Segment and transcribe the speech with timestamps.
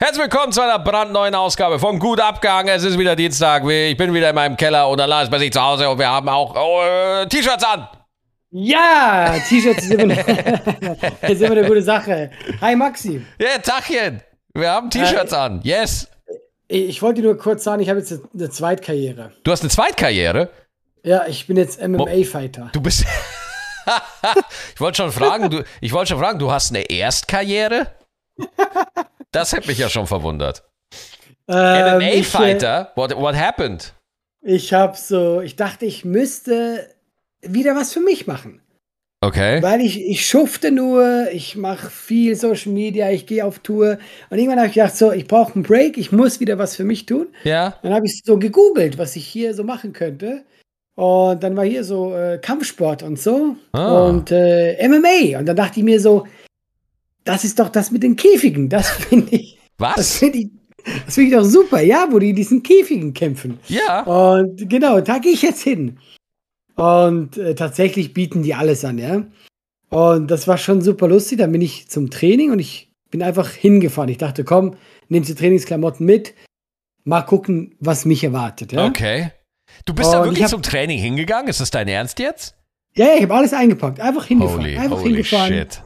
[0.00, 2.68] Herzlich willkommen zu einer brandneuen Ausgabe von Gut Abgehangen.
[2.68, 3.64] Es ist wieder Dienstag.
[3.68, 6.08] Ich bin wieder in meinem Keller und Allah ist bei sich zu Hause und wir
[6.08, 7.88] haben auch oh, äh, T-Shirts an.
[8.50, 10.14] Ja, T-Shirts sind, immer
[11.20, 12.30] eine- gute Sache.
[12.60, 13.26] Hi Maxi.
[13.40, 14.22] Ja, Tachchen.
[14.54, 15.62] Wir haben T-Shirts an.
[15.64, 16.08] Yes.
[16.68, 19.32] Ich wollte dir nur kurz sagen, ich habe jetzt eine Zweitkarriere.
[19.42, 20.48] Du hast eine Zweitkarriere.
[21.02, 22.70] Ja, ich bin jetzt MMA-Fighter.
[22.72, 23.04] Du bist.
[24.74, 27.88] ich wollte schon fragen, du, ich wollte schon fragen, du hast eine Erstkarriere?
[29.32, 30.64] Das hätte mich ja schon verwundert.
[31.48, 32.92] Ähm, ich, äh, MMA-Fighter?
[32.94, 33.94] What, what happened?
[34.42, 36.88] Ich habe so, ich dachte, ich müsste
[37.42, 38.60] wieder was für mich machen.
[39.20, 39.60] Okay.
[39.62, 43.98] Weil ich, ich schufte nur, ich mache viel Social Media, ich gehe auf Tour.
[44.30, 46.84] Und irgendwann habe ich gedacht, so, ich brauche einen Break, ich muss wieder was für
[46.84, 47.26] mich tun.
[47.42, 47.76] Ja.
[47.82, 50.44] Dann habe ich so gegoogelt, was ich hier so machen könnte.
[50.94, 53.56] Und dann war hier so äh, Kampfsport und so.
[53.72, 54.06] Ah.
[54.06, 55.38] Und äh, MMA.
[55.38, 56.26] Und dann dachte ich mir so,
[57.28, 58.68] das ist doch das mit den Käfigen.
[58.68, 60.16] Das finde ich, das Was?
[60.18, 60.48] finde ich,
[61.04, 63.58] das finde ich doch super, ja, wo die diesen Käfigen kämpfen.
[63.68, 64.02] Ja.
[64.02, 65.98] Und genau, da gehe ich jetzt hin.
[66.76, 69.24] Und äh, tatsächlich bieten die alles an, ja.
[69.90, 71.38] Und das war schon super lustig.
[71.38, 74.10] Dann bin ich zum Training und ich bin einfach hingefahren.
[74.10, 74.76] Ich dachte, komm,
[75.08, 76.34] nimmst die Trainingsklamotten mit,
[77.04, 78.86] mal gucken, was mich erwartet, ja.
[78.86, 79.32] Okay.
[79.84, 81.48] Du bist da wirklich hab- zum Training hingegangen?
[81.48, 82.54] Ist das dein Ernst jetzt?
[82.94, 84.60] Ja, ja, ich habe alles eingepackt, einfach hingefahren.
[84.62, 85.52] Holy, einfach holy hingefahren.
[85.52, 85.82] shit.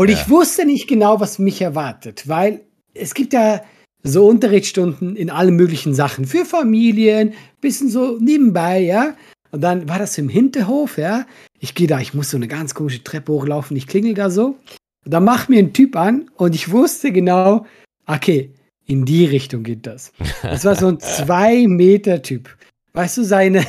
[0.00, 0.16] Und Ja.
[0.16, 2.62] ich wusste nicht genau, was mich erwartet, weil
[2.94, 3.60] es gibt ja
[4.02, 6.24] so Unterrichtsstunden in allen möglichen Sachen.
[6.24, 9.14] Für Familien, bisschen so nebenbei, ja.
[9.50, 11.26] Und dann war das im Hinterhof, ja.
[11.58, 14.56] Ich gehe da, ich muss so eine ganz komische Treppe hochlaufen, ich klingel da so.
[15.04, 17.66] Und dann macht mir ein Typ an und ich wusste genau,
[18.06, 18.54] okay,
[18.86, 20.12] in die Richtung geht das.
[20.42, 22.48] Das war so ein zwei Meter Typ.
[22.94, 23.66] Weißt du, seine,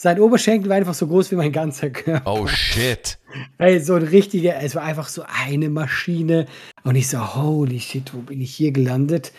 [0.00, 2.30] sein Oberschenkel war einfach so groß wie mein ganzer Körper.
[2.32, 3.18] Oh shit.
[3.58, 6.46] Ey, so ein richtiger, es war einfach so eine Maschine.
[6.82, 9.32] Und ich so, holy shit, wo bin ich hier gelandet?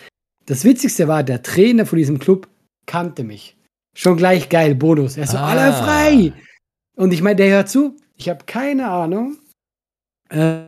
[0.46, 2.48] Das Witzigste war, der Trainer von diesem Club
[2.86, 3.56] kannte mich.
[3.98, 5.18] Schon gleich geil, Bonus.
[5.18, 5.48] Er so, Ah.
[5.48, 6.34] alle frei.
[6.96, 9.38] Und ich meine, der hört zu, ich habe keine Ahnung.
[10.30, 10.64] Äh,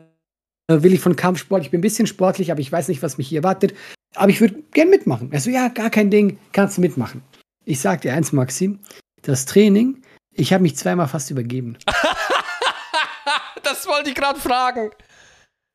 [0.69, 3.29] will ich von Kampfsport, ich bin ein bisschen sportlich, aber ich weiß nicht, was mich
[3.29, 3.73] hier erwartet.
[4.15, 5.31] Aber ich würde gern mitmachen.
[5.31, 7.21] Er so, ja, gar kein Ding, kannst du mitmachen.
[7.65, 8.79] Ich sag dir eins, Maxim,
[9.27, 10.01] das Training,
[10.31, 11.77] ich habe mich zweimal fast übergeben.
[13.63, 14.91] Das wollte ich gerade fragen.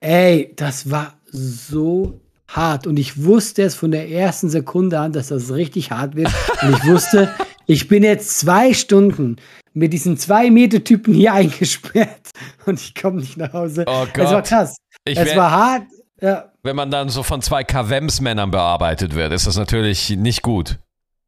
[0.00, 2.86] Ey, das war so hart.
[2.86, 6.30] Und ich wusste es von der ersten Sekunde an, dass das richtig hart wird.
[6.62, 7.34] Und ich wusste,
[7.66, 9.36] ich bin jetzt zwei Stunden
[9.74, 12.30] mit diesen zwei Meter Typen hier eingesperrt
[12.64, 13.84] und ich komme nicht nach Hause.
[13.86, 14.46] Oh Es war Gott.
[14.46, 14.76] krass.
[15.04, 15.82] Ich es war hart.
[16.20, 16.50] Ja.
[16.62, 20.78] Wenn man dann so von zwei Kavems-Männern bearbeitet wird, ist das natürlich nicht gut.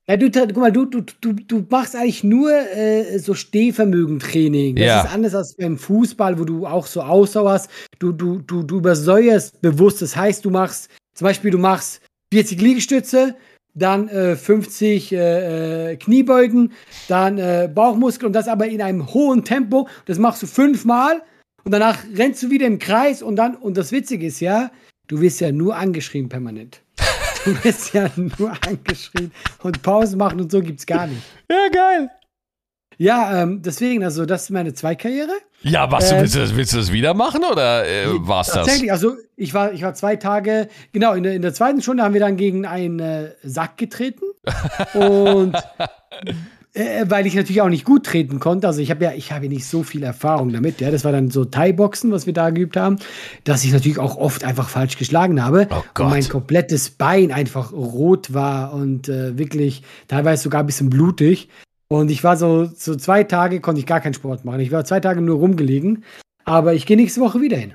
[0.06, 4.76] Ja, du, guck mal, du, du, du, du machst eigentlich nur äh, so Stehvermögentraining.
[4.76, 5.02] Das Ja.
[5.04, 7.70] ist anders als beim Fußball, wo du auch so Ausdauer hast.
[7.98, 10.02] Du, du, du, du übersäuerst bewusst.
[10.02, 12.02] Das heißt, du machst, zum Beispiel, du machst
[12.34, 13.34] 40 Liegestütze,
[13.74, 16.72] dann äh, 50 äh, äh, Kniebeugen,
[17.08, 19.88] dann äh, Bauchmuskel und das aber in einem hohen Tempo.
[20.04, 21.22] Das machst du fünfmal
[21.64, 24.70] und danach rennst du wieder im Kreis und dann, und das Witzige ist ja,
[25.06, 26.82] du wirst ja nur angeschrien permanent.
[27.54, 29.32] Du wirst ja nur angeschrien
[29.62, 31.22] und Pausen machen und so gibt's gar nicht.
[31.50, 32.10] Ja, geil.
[32.96, 35.32] Ja, ähm, deswegen, also das ist meine Zweitkarriere.
[35.62, 38.56] Ja, was, Ähm, willst, du das, willst du das wieder machen oder äh, war's das?
[38.56, 42.02] Tatsächlich, also ich war, ich war zwei Tage, genau, in der, in der zweiten Stunde
[42.02, 44.22] haben wir dann gegen einen äh, Sack getreten.
[44.94, 45.56] Und
[46.74, 49.46] äh, weil ich natürlich auch nicht gut treten konnte, also ich habe ja, ich habe
[49.46, 50.90] ja nicht so viel Erfahrung damit, ja.
[50.90, 52.98] Das war dann so Thai-Boxen, was wir da geübt haben,
[53.44, 55.68] dass ich natürlich auch oft einfach falsch geschlagen habe.
[55.70, 56.06] Oh Gott.
[56.06, 61.48] Und mein komplettes Bein einfach rot war und äh, wirklich teilweise sogar ein bisschen blutig.
[61.88, 64.60] Und ich war so, so zwei Tage konnte ich gar keinen Sport machen.
[64.60, 66.04] Ich war zwei Tage nur rumgelegen.
[66.44, 67.74] Aber ich gehe nächste Woche wieder hin.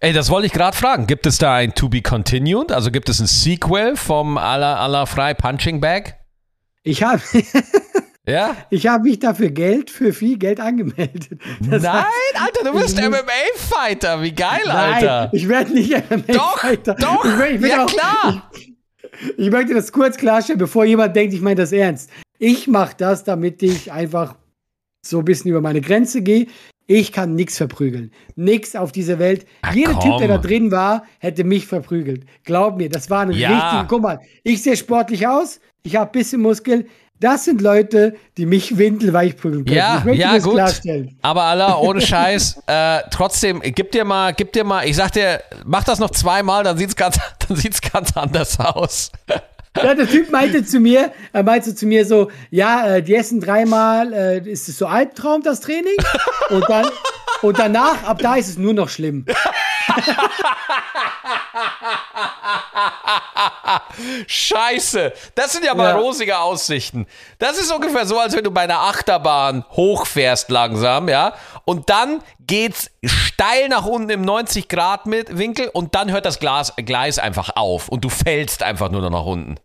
[0.00, 1.06] Ey, das wollte ich gerade fragen.
[1.06, 2.72] Gibt es da ein To Be Continued?
[2.72, 6.16] Also gibt es ein Sequel vom Alla Alla Frei Punching Bag?
[6.82, 7.20] Ich habe
[8.28, 8.54] Ja?
[8.70, 11.28] ich hab mich dafür Geld, für viel Geld angemeldet.
[11.70, 14.22] Das Nein, heißt, Alter, du bist MMA-Fighter.
[14.22, 15.30] Wie geil, Nein, Alter.
[15.32, 16.60] ich werde nicht MMA Doch,
[16.98, 18.50] doch, Ich, will- ich will ja auch- klar.
[18.54, 18.74] Ich,
[19.38, 22.10] ich möchte das kurz klarstellen, bevor jemand denkt, ich meine das ernst.
[22.38, 24.36] Ich mache das, damit ich einfach
[25.04, 26.46] so ein bisschen über meine Grenze gehe.
[26.86, 28.12] Ich kann nichts verprügeln.
[28.36, 29.46] Nix auf dieser Welt.
[29.62, 30.42] Ach, Jeder Typ, der da komm.
[30.46, 32.24] drin war, hätte mich verprügelt.
[32.44, 33.48] Glaub mir, das war ein Ja.
[33.50, 33.86] richtiger.
[33.88, 36.86] Guck mal, ich sehe sportlich aus, ich habe ein bisschen Muskeln.
[37.20, 39.76] Das sind Leute, die mich windelweich prügeln können.
[39.76, 40.54] Ja, ja, das gut.
[40.54, 41.18] klarstellen.
[41.20, 45.42] Aber Allah, ohne Scheiß, äh, trotzdem, gib dir mal, gib dir mal, ich sag dir,
[45.66, 49.12] mach das noch zweimal, dann sieht's ganz, dann sieht's ganz anders aus.
[49.76, 53.38] Ja, der Typ meinte zu mir, er meinte zu mir so, ja, äh, die essen
[53.38, 55.96] dreimal, äh, ist es so Albtraum, das Training?
[56.48, 56.86] Und dann,
[57.42, 59.26] und danach, ab da ist es nur noch schlimm.
[64.26, 65.96] Scheiße, das sind ja mal Ja.
[65.98, 67.06] rosige Aussichten.
[67.38, 71.34] Das ist ungefähr so, als wenn du bei einer Achterbahn hochfährst langsam, ja,
[71.64, 76.38] und dann geht's steil nach unten im 90 Grad mit Winkel und dann hört das
[76.38, 79.56] Glas, Gleis einfach auf und du fällst einfach nur noch nach unten.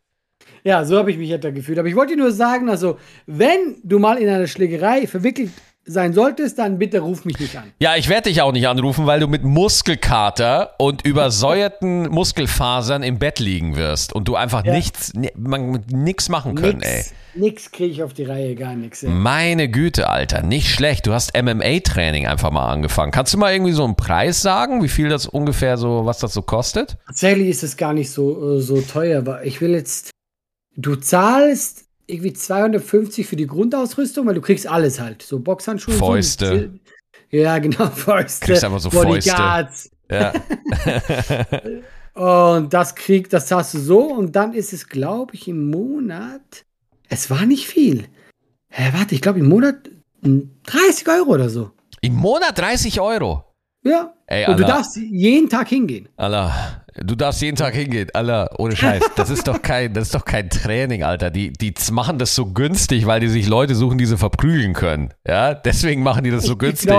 [0.64, 1.78] Ja, so habe ich mich da gefühlt.
[1.78, 5.52] Aber ich wollte dir nur sagen, also, wenn du mal in einer Schlägerei verwickelt
[5.86, 7.66] sein solltest, dann bitte ruf mich nicht an.
[7.80, 13.20] Ja, ich werde dich auch nicht anrufen, weil du mit Muskelkater und übersäuerten Muskelfasern im
[13.20, 14.74] Bett liegen wirst und du einfach Ja.
[14.74, 16.98] nichts, ni- man, nix machen können, ey.
[16.98, 19.04] Nix, nix kriege ich auf die Reihe, gar nichts.
[19.04, 21.06] Meine Güte, Alter, nicht schlecht.
[21.06, 23.12] Du hast MMA-Training einfach mal angefangen.
[23.12, 26.34] Kannst du mal irgendwie so einen Preis sagen, wie viel das ungefähr so, was das
[26.34, 26.98] so kostet?
[27.06, 30.10] Tatsächlich ist es gar nicht so, äh, so teuer, aber ich will jetzt.
[30.78, 35.22] Du zahlst irgendwie 250 für die Grundausrüstung, weil du kriegst alles halt.
[35.22, 35.96] So Boxhandschuhe.
[35.96, 36.72] Fäuste.
[36.72, 37.38] So.
[37.38, 38.46] Ja, genau, Fäuste.
[38.46, 39.32] Kriegst einfach so Fäuste.
[39.32, 39.92] Bodyguards.
[40.10, 40.34] Ja.
[42.16, 46.66] Und das krieg, das zahlst du so und dann ist es, glaube ich, im Monat.
[47.10, 48.08] Es war nicht viel.
[48.70, 49.90] Hä, warte, ich glaube im Monat
[50.24, 51.72] hm, 30 Euro oder so.
[52.00, 53.44] Im Monat 30 Euro.
[53.84, 54.14] Ja.
[54.28, 54.78] Ey, und du Allah.
[54.78, 56.08] darfst jeden Tag hingehen.
[56.16, 59.04] Alter, du darfst jeden Tag hingehen, Alter, ohne Scheiß.
[59.16, 61.30] Das ist doch kein, das ist doch kein Training, Alter.
[61.30, 65.14] Die, die machen das so günstig, weil die sich Leute suchen, die sie verprügeln können.
[65.28, 66.94] Ja, deswegen machen die das so günstig.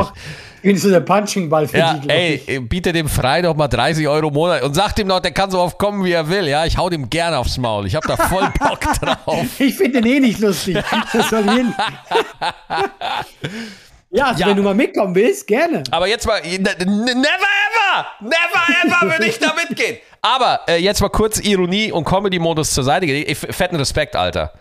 [0.62, 3.68] Ich bin so der Punching Ball für Ja, die, ey, biete dem frei doch mal
[3.68, 6.28] 30 Euro im Monat und sag dem noch, der kann so oft kommen, wie er
[6.28, 6.48] will.
[6.48, 7.86] Ja, ich hau dem gerne aufs Maul.
[7.86, 9.60] Ich hab da voll Bock drauf.
[9.60, 10.76] Ich finde den eh nicht lustig.
[11.12, 11.72] Das soll hin.
[14.16, 14.46] ja, also Ja.
[14.48, 15.82] wenn du mal mitkommen willst, gerne.
[15.90, 19.98] Aber jetzt mal, ne- never ever, never ever würde ich da mitgehen.
[20.22, 23.06] Aber äh, jetzt mal kurz Ironie und Comedy-Modus zur Seite.
[23.06, 24.52] Ich- Fetten Respekt, Alter.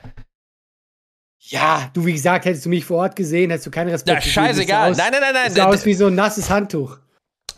[1.48, 4.32] Ja, du, wie gesagt, hättest du mich vor Ort gesehen, hättest du keinen Respekt Ja,
[4.32, 4.92] scheißegal.
[4.92, 5.52] Aus- Nein, nein, nein, nein.
[5.52, 6.98] sah aus wie so ein nasses Handtuch.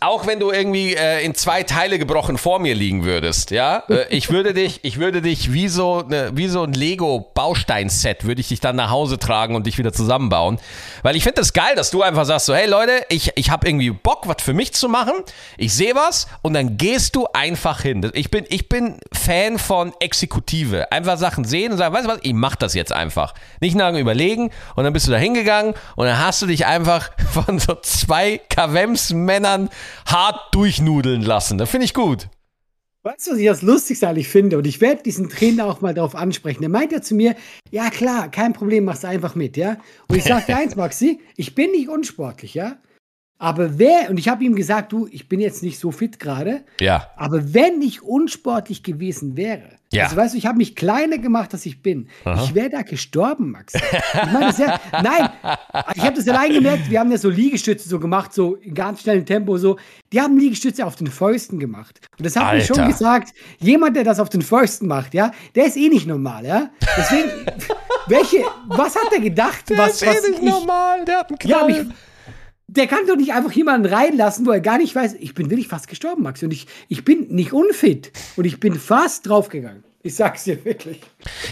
[0.00, 4.06] Auch wenn du irgendwie äh, in zwei Teile gebrochen vor mir liegen würdest, ja, äh,
[4.10, 8.46] ich würde dich, ich würde dich wie so, ne, wie so ein Lego-Baustein-Set würde ich
[8.46, 10.60] dich dann nach Hause tragen und dich wieder zusammenbauen,
[11.02, 13.66] weil ich finde das geil, dass du einfach sagst so, hey Leute, ich, ich habe
[13.66, 15.14] irgendwie Bock, was für mich zu machen,
[15.56, 18.08] ich sehe was und dann gehst du einfach hin.
[18.14, 22.20] Ich bin, ich bin Fan von Exekutive, einfach Sachen sehen und sagen, weißt du was,
[22.22, 26.06] ich mach das jetzt einfach, nicht lange überlegen und dann bist du da hingegangen und
[26.06, 29.70] dann hast du dich einfach von so zwei Kavems-Männern
[30.06, 31.58] hart durchnudeln lassen.
[31.58, 32.28] Das finde ich gut.
[33.04, 34.58] Weißt du, was ich das Lustigste eigentlich finde?
[34.58, 36.60] Und ich werde diesen Trainer auch mal darauf ansprechen.
[36.60, 37.36] Der meint ja zu mir,
[37.70, 39.76] ja klar, kein Problem, machst du einfach mit, ja?
[40.08, 42.76] Und ich sage dir eins, Maxi, ich bin nicht unsportlich, ja?
[43.38, 46.64] Aber wer, und ich habe ihm gesagt, du, ich bin jetzt nicht so fit gerade,
[46.80, 47.08] Ja.
[47.16, 50.04] aber wenn ich unsportlich gewesen wäre, Ja.
[50.04, 52.08] also weißt du, ich habe mich kleiner gemacht, als ich bin,
[52.44, 53.72] ich wäre da gestorben, Max.
[53.74, 55.30] Ich meine, ist ja, nein,
[55.94, 59.00] ich habe das allein gemerkt, wir haben ja so Liegestütze so gemacht, so in ganz
[59.00, 59.78] schnellem Tempo, so,
[60.12, 62.00] die haben Liegestütze auf den Fäusten gemacht.
[62.18, 65.66] Und das hat mir schon gesagt, jemand, der das auf den Fäusten macht, ja, der
[65.66, 66.70] ist eh nicht normal, ja.
[66.96, 67.30] Deswegen,
[68.08, 71.86] welche, was hat er gedacht, was, was ich, normal, der hat einen ja, aber ich,
[72.68, 75.68] der kann doch nicht einfach jemanden reinlassen, wo er gar nicht weiß, ich bin wirklich
[75.68, 76.42] fast gestorben, Max.
[76.42, 78.12] Und ich, ich bin nicht unfit.
[78.36, 79.82] Und ich bin fast draufgegangen.
[80.02, 81.00] Ich sag's dir wirklich.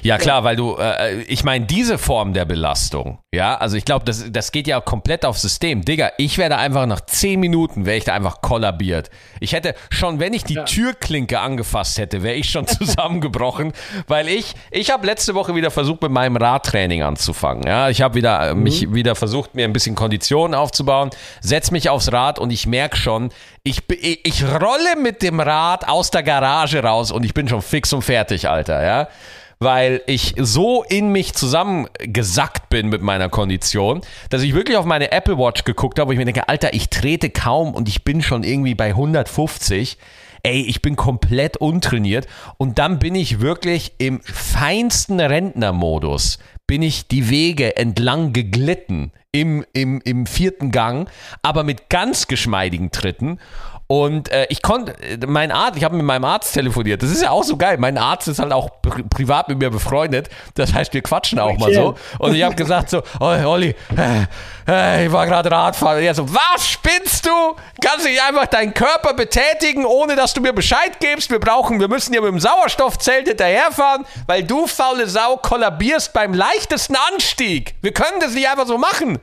[0.03, 4.05] Ja, klar, weil du, äh, ich meine, diese Form der Belastung, ja, also ich glaube,
[4.05, 5.85] das, das geht ja komplett aufs System.
[5.85, 9.11] Digga, ich wäre da einfach nach 10 Minuten, wäre ich da einfach kollabiert.
[9.41, 10.65] Ich hätte schon, wenn ich die Ja.
[10.65, 13.73] Türklinke angefasst hätte, wäre ich schon zusammengebrochen,
[14.07, 17.67] weil ich, ich habe letzte Woche wieder versucht, mit meinem Radtraining anzufangen.
[17.67, 21.11] Ja, ich habe wieder, äh, mich wieder versucht, mir ein bisschen Kondition aufzubauen,
[21.41, 23.31] setz mich aufs Rad und ich merke schon,
[23.65, 27.93] ich, ich rolle mit dem Rad aus der Garage raus und ich bin schon fix
[27.93, 29.09] und fertig, Alter, ja
[29.59, 35.13] weil ich so in mich zusammengesackt bin mit meiner Kondition, dass ich wirklich auf meine
[35.13, 38.23] Apple Watch geguckt habe, wo ich mir denke, Alter, ich trete kaum und ich bin
[38.23, 39.99] schon irgendwie bei 150.
[40.43, 47.09] Ey, ich bin komplett untrainiert und dann bin ich wirklich im feinsten Rentnermodus, bin ich
[47.09, 51.11] die Wege entlang geglitten im, im, im vierten Gang,
[51.43, 53.39] aber mit ganz geschmeidigen Tritten.
[53.89, 57.03] Und äh, ich konnte, äh, mein Arzt, ich habe mit meinem Arzt telefoniert.
[57.03, 57.77] Das ist ja auch so geil.
[57.79, 60.29] Mein Arzt ist halt auch pri privat mit mir befreundet.
[60.55, 61.95] Das heißt, wir quatschen auch mal so.
[62.19, 64.27] Und ich habe gesagt so, oh, Olli, äh,
[64.69, 65.99] äh, ich war gerade Radfahren.
[65.99, 67.31] Und er so, was spinnst du?
[67.81, 71.31] Kannst du nicht einfach deinen Körper betätigen, ohne dass du mir Bescheid gibst?
[71.31, 76.35] Wir brauchen, wir müssen ja mit dem Sauerstoffzelt hinterherfahren, weil du, faule Sau, kollabierst beim
[76.35, 77.77] leichtesten Anstieg.
[77.83, 79.21] Wir können das nicht einfach so machen.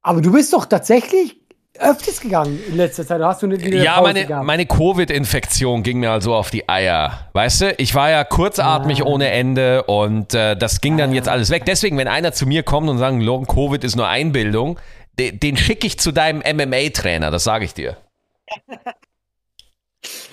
[0.00, 1.36] Aber du bist doch tatsächlich
[1.80, 3.20] öfters gegangen in letzter Zeit.
[3.22, 4.46] Hast du eine, eine Ja, Pause meine, gehabt?
[4.46, 7.28] meine Covid-Infektion ging mir also auf die Eier.
[7.32, 9.06] Weißt du, ich war ja kurzatmig Ah.
[9.06, 11.64] ohne Ende und äh, das ging dann jetzt alles weg.
[11.66, 14.78] Deswegen, wenn einer zu mir kommt und sagt, Logan, Covid ist nur Einbildung,
[15.18, 17.96] den, den schicke ich zu deinem MMA-Trainer, das sage ich dir.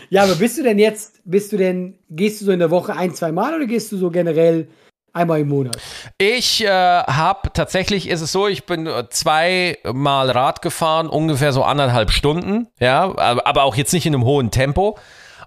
[0.09, 2.95] Ja, aber bist du denn jetzt, bist du denn, gehst du so in der Woche
[2.95, 4.67] ein, zwei Mal oder gehst du so generell
[5.13, 5.77] einmal im Monat?
[6.17, 12.11] Ich äh, habe tatsächlich, ist es so, ich bin zweimal Rad gefahren, ungefähr so anderthalb
[12.11, 14.97] Stunden, ja, aber auch jetzt nicht in einem hohen Tempo.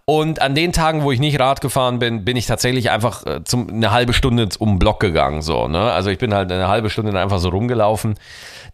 [0.09, 3.43] Und an den Tagen, wo ich nicht Rad gefahren bin, bin ich tatsächlich einfach äh,
[3.43, 5.43] zum, eine halbe Stunde um den Block gegangen.
[5.43, 5.91] So, ne?
[5.91, 8.15] Also ich bin halt eine halbe Stunde einfach so rumgelaufen,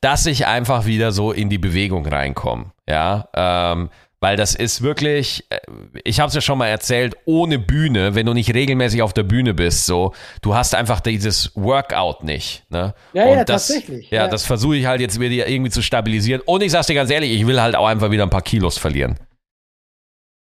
[0.03, 2.67] dass ich einfach wieder so in die Bewegung reinkomme.
[2.87, 3.89] Ja, ähm,
[4.23, 5.59] weil das ist wirklich, äh,
[6.05, 9.25] ich habe es ja schon mal erzählt, ohne Bühne, wenn du nicht regelmäßig auf der
[9.25, 12.63] Bühne bist, so, du hast einfach dieses Workout nicht.
[12.71, 12.95] Ne?
[13.15, 14.11] Ja, Und ja, das, tatsächlich.
[14.13, 16.41] Ja, das versuche ich halt jetzt wieder irgendwie zu stabilisieren.
[16.47, 18.79] Und ich sag's dir ganz ehrlich, ich will halt auch einfach wieder ein paar Kilos
[18.79, 19.19] verlieren.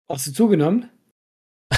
[0.10, 0.90] Hast du zugenommen?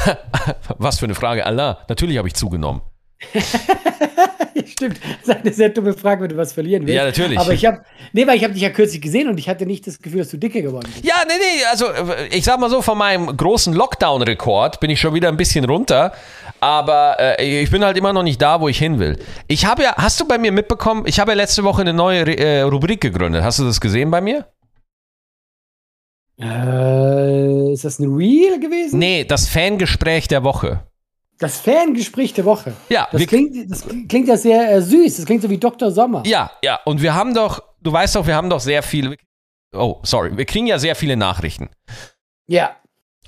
[0.78, 1.84] Was für eine Frage, Allah.
[1.90, 2.82] Natürlich habe ich zugenommen.
[4.66, 6.96] Stimmt, das ist eine sehr dumme Frage, wenn du was verlieren willst.
[6.96, 7.38] Ja, natürlich.
[7.38, 7.82] Aber ich habe,
[8.14, 10.30] nee, weil ich habe dich ja kürzlich gesehen und ich hatte nicht das Gefühl, dass
[10.30, 11.06] du dicker geworden bist.
[11.06, 15.02] Ja, nee, nee, also äh, ich sag mal so, von meinem großen Lockdown-Rekord bin ich
[15.02, 16.14] schon wieder ein bisschen runter,
[16.62, 19.20] aber äh, ich bin halt immer noch nicht da, wo ich hin will.
[19.48, 22.22] Ich habe ja, hast du bei mir mitbekommen, ich habe ja letzte Woche eine neue
[22.38, 23.44] äh, Rubrik gegründet.
[23.44, 24.46] Hast du das gesehen bei mir?
[26.42, 28.98] Äh, ist das ein Reel gewesen?
[28.98, 30.89] Nee, das Fangespräch der Woche.
[31.40, 32.74] Das Fangespräch der Woche.
[32.90, 35.16] Ja, Das klingt, das klingt ja sehr äh, süß.
[35.18, 35.90] Das klingt so wie Dr.
[35.90, 36.24] Sommer.
[36.26, 39.16] Ja, ja, und wir haben doch, du weißt doch, wir haben doch sehr viele,
[39.74, 41.70] oh, sorry, wir kriegen ja sehr viele Nachrichten.
[42.48, 42.76] Ja.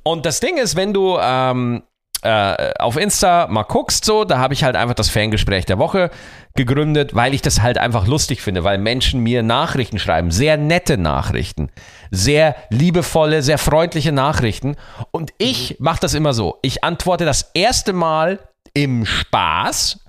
[0.03, 1.83] Und das Ding ist, wenn du ähm,
[2.21, 6.11] äh, auf Insta mal guckst, so, da habe ich halt einfach das Fangespräch der Woche
[6.55, 10.97] gegründet, weil ich das halt einfach lustig finde, weil Menschen mir Nachrichten schreiben, sehr nette
[10.97, 11.69] Nachrichten,
[12.11, 14.75] sehr liebevolle, sehr freundliche Nachrichten.
[15.11, 16.59] Und ich mache das immer so.
[16.61, 18.39] Ich antworte das erste Mal
[18.73, 19.99] im Spaß.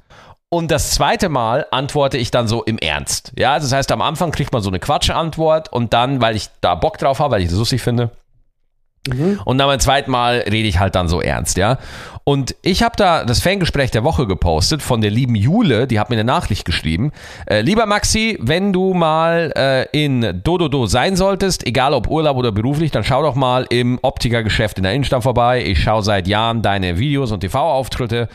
[0.48, 3.32] Und das zweite Mal antworte ich dann so im Ernst.
[3.38, 6.74] Ja, das heißt, am Anfang kriegt man so eine Quatschantwort und dann, weil ich da
[6.74, 8.10] Bock drauf habe, weil ich das lustig finde,
[9.44, 11.78] und dann beim zweiten Mal rede ich halt dann so ernst, ja.
[12.24, 16.08] Und ich habe da das Fangespräch der Woche gepostet von der lieben Jule, die hat
[16.08, 17.10] mir eine Nachricht geschrieben.
[17.46, 22.52] Äh, lieber Maxi, wenn du mal äh, in Dododo sein solltest, egal ob Urlaub oder
[22.52, 25.64] beruflich, dann schau doch mal im Optikergeschäft in der Innenstadt vorbei.
[25.64, 28.28] Ich schaue seit Jahren deine Videos und TV-Auftritte.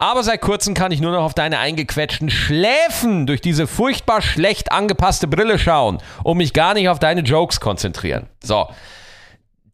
[0.00, 4.72] Aber seit kurzem kann ich nur noch auf deine eingequetschten Schläfen durch diese furchtbar schlecht
[4.72, 8.26] angepasste Brille schauen und mich gar nicht auf deine Jokes konzentrieren.
[8.42, 8.66] So.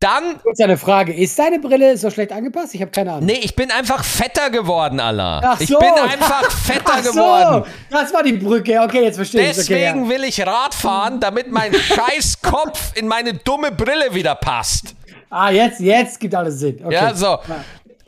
[0.04, 1.14] Dann Kurz eine Frage.
[1.14, 2.75] Ist deine Brille so schlecht angepasst?
[2.75, 3.25] Ich habe keine Ahnung.
[3.25, 5.40] Nee, ich bin einfach fetter geworden, Allah.
[5.42, 5.78] Ach ich so.
[5.78, 7.64] bin einfach fetter Ach so, geworden.
[7.90, 8.80] Das war die Brücke.
[8.82, 9.56] Okay, jetzt verstehe ich.
[9.56, 14.34] Deswegen Okay, will ich Rad fahren, damit mein scheiß Kopf in meine dumme Brille wieder
[14.34, 14.94] passt.
[15.08, 15.14] ja.
[15.30, 16.80] Ah, jetzt, jetzt gibt alles Sinn.
[16.84, 16.94] Okay.
[16.94, 17.38] Ja, so.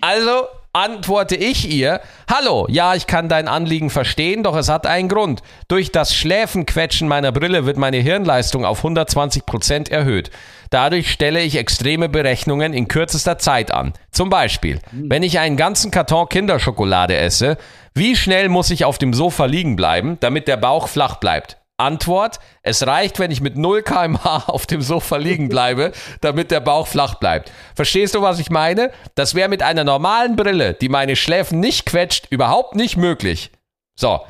[0.01, 5.09] Also antworte ich ihr, hallo, ja, ich kann dein Anliegen verstehen, doch es hat einen
[5.09, 5.43] Grund.
[5.69, 10.31] Durch das Schläfenquetschen meiner Brille wird meine Hirnleistung auf 120% erhöht.
[10.69, 13.95] Dadurch stelle ich extreme Berechnungen in kürzester Zeit an.
[14.11, 17.57] Zum Beispiel, wenn ich einen ganzen Karton Kinderschokolade esse,
[17.95, 21.57] wie schnell muss ich auf dem Sofa liegen bleiben, damit der Bauch flach bleibt?
[21.79, 26.61] Antwort, es reicht, wenn ich mit 0 kmh auf dem Sofa liegen bleibe, damit der
[26.61, 27.53] Bauch flach bleibt.
[27.75, 28.93] Verstehst du, was ich meine?
[29.15, 33.51] Das wäre mit einer normalen Brille, die meine Schläfen nicht quetscht, überhaupt nicht möglich.
[33.95, 34.21] So,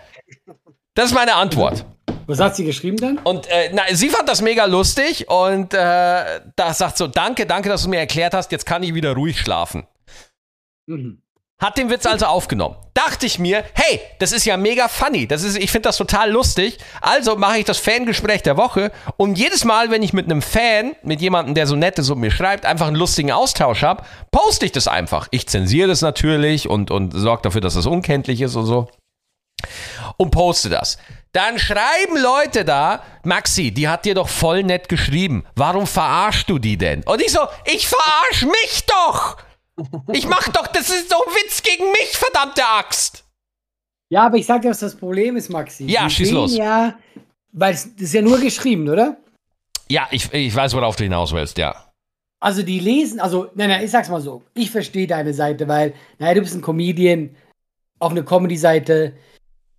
[0.95, 1.85] das ist meine Antwort.
[2.27, 3.19] Was hat sie geschrieben dann?
[3.19, 7.69] Und äh, na, sie fand das mega lustig und äh, da sagt so, danke, danke,
[7.69, 9.87] dass du mir erklärt hast, jetzt kann ich wieder ruhig schlafen.
[10.87, 11.23] Mhm.
[11.59, 12.77] Hat den Witz also aufgenommen.
[12.93, 15.27] Dachte ich mir, hey, das ist ja mega funny.
[15.27, 16.77] Das ist, ich finde das total lustig.
[17.01, 20.95] Also mache ich das Fangespräch der Woche und jedes Mal, wenn ich mit einem Fan,
[21.03, 24.67] mit jemandem, der so nett ist und mir schreibt, einfach einen lustigen Austausch habe, poste
[24.67, 25.29] ich das einfach.
[25.31, 28.91] Ich zensiere das natürlich und, und sorge dafür, dass das unkenntlich ist und so.
[30.19, 30.99] Und poste das.
[31.33, 35.47] Dann schreiben Leute da, Maxi, die hat dir doch voll nett geschrieben.
[35.55, 37.03] Warum verarschst du die denn?
[37.05, 39.39] Und ich so, ich verarsch mich doch!
[40.13, 43.25] Ich mach doch, das ist so ein Witz gegen mich, verdammte Axt!
[44.09, 45.85] Ja, aber ich sag dir, was das Problem ist, Maxi.
[45.87, 46.57] Ja, Die schieß los.
[46.57, 46.97] Ja,
[47.53, 49.17] weil es das ist ja nur geschrieben, oder?
[49.89, 51.87] Ja, ich, ich weiß, worauf du hinaus willst, ja.
[52.41, 54.43] Also die lesen, also, nein, nein, ich sag's mal so.
[54.55, 57.35] Ich verstehe deine Seite, weil, naja, du bist ein Comedian
[57.99, 59.15] auf eine Comedy-Seite.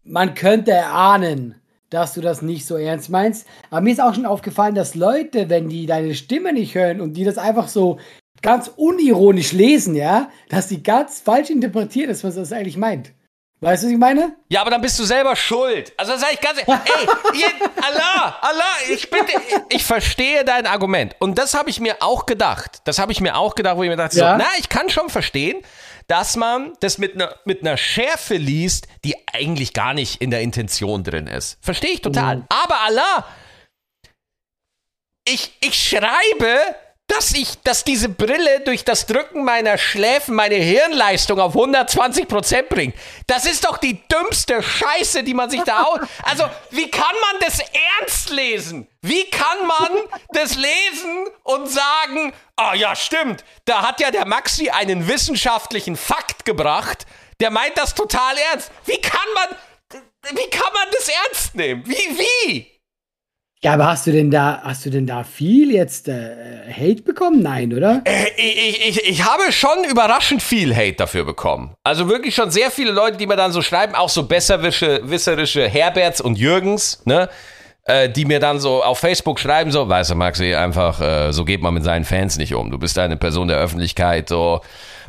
[0.04, 1.56] Man könnte erahnen,
[1.90, 3.48] dass du das nicht so ernst meinst.
[3.70, 7.14] Aber mir ist auch schon aufgefallen, dass Leute, wenn die deine Stimme nicht hören und
[7.14, 8.00] die das einfach so
[8.42, 13.12] ganz unironisch lesen, ja, dass die ganz falsch interpretieren, dass man das eigentlich meint.
[13.60, 14.36] Weißt du, was ich meine?
[14.50, 15.92] Ja, aber dann bist du selber schuld.
[15.98, 17.48] Also sag ich ganz ehrlich, ey, ihr,
[17.84, 19.32] Allah, Allah, ich bitte,
[19.70, 21.16] ich verstehe dein Argument.
[21.18, 22.82] Und das habe ich mir auch gedacht.
[22.84, 24.34] Das habe ich mir auch gedacht, wo ich mir dachte, Ja.
[24.34, 25.58] so, na, ich kann schon verstehen,
[26.06, 30.42] dass man das mit einer mit einer Schärfe liest, die eigentlich gar nicht in der
[30.42, 31.58] Intention drin ist.
[31.60, 32.46] Verstehe ich total.
[32.50, 33.26] Aber Allah,
[35.28, 36.60] ich, ich schreibe
[37.08, 42.70] dass ich, dass diese Brille durch das Drücken meiner Schläfen meine Hirnleistung auf 120 Prozent
[42.70, 42.96] bringt.
[43.28, 46.00] Das ist doch die dümmste Scheiße, die man sich da aus.
[46.24, 47.60] Also, wie kann man das
[48.00, 48.88] ernst lesen?
[49.02, 49.90] Wie kann man
[50.34, 56.44] das lesen und sagen, ah ja, stimmt, da hat ja der Maxi einen wissenschaftlichen Fakt
[56.44, 57.06] gebracht,
[57.40, 58.72] der meint das total ernst.
[58.86, 60.02] Wie kann man,
[60.36, 61.86] wie kann man das ernst nehmen?
[61.86, 62.77] Wie, wie?
[63.64, 67.42] Ja, aber hast du denn da, hast du denn da viel jetzt äh, Hate bekommen?
[67.42, 68.04] Nein, oder?
[68.06, 71.74] Äh, ich, ich, ich habe schon überraschend viel Hate dafür bekommen.
[71.84, 76.22] Also wirklich schon sehr viele Leute, die mir dann so schreiben, auch so besserwisserische Herberts
[76.22, 77.30] und Jürgens, ne?
[77.86, 81.46] Äh, die mir dann so auf Facebook schreiben, so, weißt du, Maxi, einfach, äh, so
[81.46, 82.70] geht man mit seinen Fans nicht um.
[82.70, 84.62] Du bist eine Person der Öffentlichkeit, so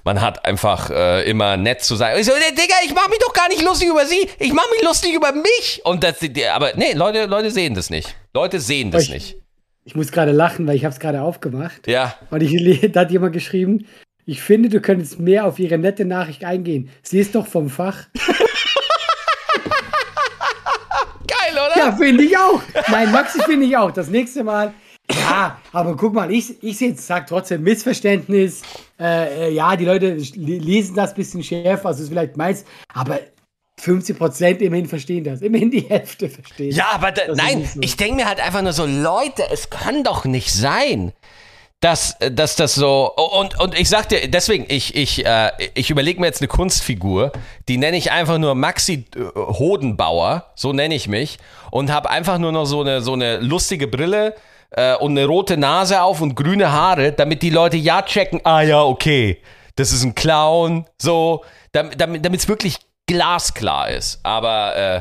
[0.05, 2.17] man hat einfach äh, immer nett zu sein.
[2.19, 4.83] Ich so, Digga, ich mach mich doch gar nicht lustig über sie, ich mach mich
[4.83, 5.83] lustig über mich.
[5.85, 6.17] Und das,
[6.55, 8.15] aber nee, Leute, Leute sehen das nicht.
[8.39, 9.37] Leute sehen das ich, nicht.
[9.85, 11.89] Ich muss gerade lachen, weil ich habe es gerade aufgemacht.
[11.89, 12.15] Ja.
[12.31, 13.87] Und ich, da hat jemand geschrieben,
[14.27, 16.91] ich finde, du könntest mehr auf ihre nette Nachricht eingehen.
[17.03, 18.07] Sie ist doch vom Fach.
[21.27, 21.77] Geil, oder?
[21.77, 22.63] Ja, finde ich auch.
[22.89, 23.91] Nein, Maxi finde ich auch.
[23.91, 24.73] Das nächste Mal
[25.11, 28.63] ja, aber guck mal, ich, ich sage trotzdem Missverständnis.
[29.01, 33.19] Äh, äh, ja, die Leute lesen das ein bisschen schärfer, als es vielleicht meist, aber
[33.81, 35.41] 50 Prozent immerhin verstehen das.
[35.41, 36.75] Immerhin die Hälfte verstehen.
[36.75, 40.25] Ja, aber da, nein, ich denke mir halt einfach nur so, Leute, es kann doch
[40.25, 41.13] nicht sein,
[41.81, 43.15] dass, dass das so.
[43.15, 47.33] Und, und ich sag dir, deswegen, ich, ich, äh, ich überlege mir jetzt eine Kunstfigur,
[47.69, 51.39] die nenne ich einfach nur Maxi äh, Hodenbauer, so nenne ich mich,
[51.71, 54.35] und habe einfach nur noch so eine, so eine lustige Brille
[54.71, 58.63] äh, und eine rote Nase auf und grüne Haare, damit die Leute ja checken, ah
[58.63, 59.41] ja, okay,
[59.77, 62.79] das ist ein Clown, so, damit es wirklich
[63.09, 64.21] glasklar ist.
[64.23, 65.01] Aber äh,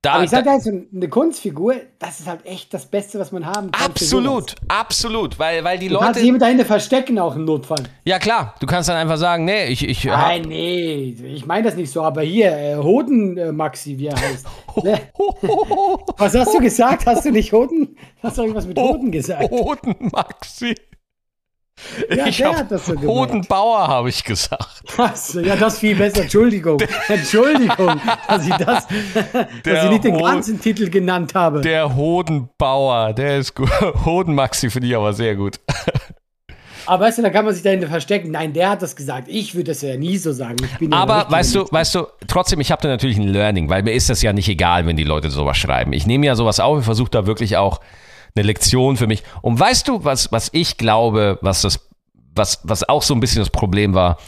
[0.00, 3.44] da, Aber ich sage also, eine Kunstfigur, das ist halt echt das Beste, was man
[3.44, 3.84] haben kann.
[3.84, 6.04] Absolut, absolut, weil, weil die du Leute.
[6.04, 7.82] Kannst jemand dahinter verstecken, auch im Notfall.
[8.04, 9.86] Ja, klar, du kannst dann einfach sagen, nee, ich.
[9.86, 14.06] ich Nein, nee, ich meine das nicht so, aber hier, äh, Hoden äh, Maxi, wie
[14.06, 14.46] er heißt.
[14.84, 15.00] Ne?
[16.18, 17.04] was hast du gesagt?
[17.04, 17.96] Hast du nicht Hoden?
[18.22, 19.50] Hast du irgendwas mit Hoden gesagt?
[19.50, 20.76] Hoden Maxi.
[22.10, 23.08] Ja, ich der hat das so gemacht.
[23.08, 24.82] Hodenbauer habe ich gesagt.
[24.96, 26.22] Achso, ja, das viel besser.
[26.22, 26.78] Entschuldigung.
[27.08, 28.86] Entschuldigung, dass ich das,
[29.62, 31.60] dass ich nicht den ganzen Titel genannt habe.
[31.60, 33.70] Der Hodenbauer, der ist gut.
[34.04, 35.60] Hodenmaxi finde ich aber sehr gut.
[36.86, 38.30] Aber weißt du, da kann man sich dahinter verstecken.
[38.30, 39.28] Nein, der hat das gesagt.
[39.28, 40.56] Ich würde das ja nie so sagen.
[40.90, 44.08] aber weißt du, weißt du, trotzdem, ich habe da natürlich ein Learning, weil mir ist
[44.08, 45.92] das ja nicht egal, wenn die Leute sowas schreiben.
[45.92, 47.80] Ich nehme ja sowas auf und versuche da wirklich auch
[48.38, 49.22] eine Lektion für mich.
[49.42, 51.88] Und weißt du, was, was ich glaube, was das,
[52.34, 54.18] was, was auch so ein bisschen das Problem war?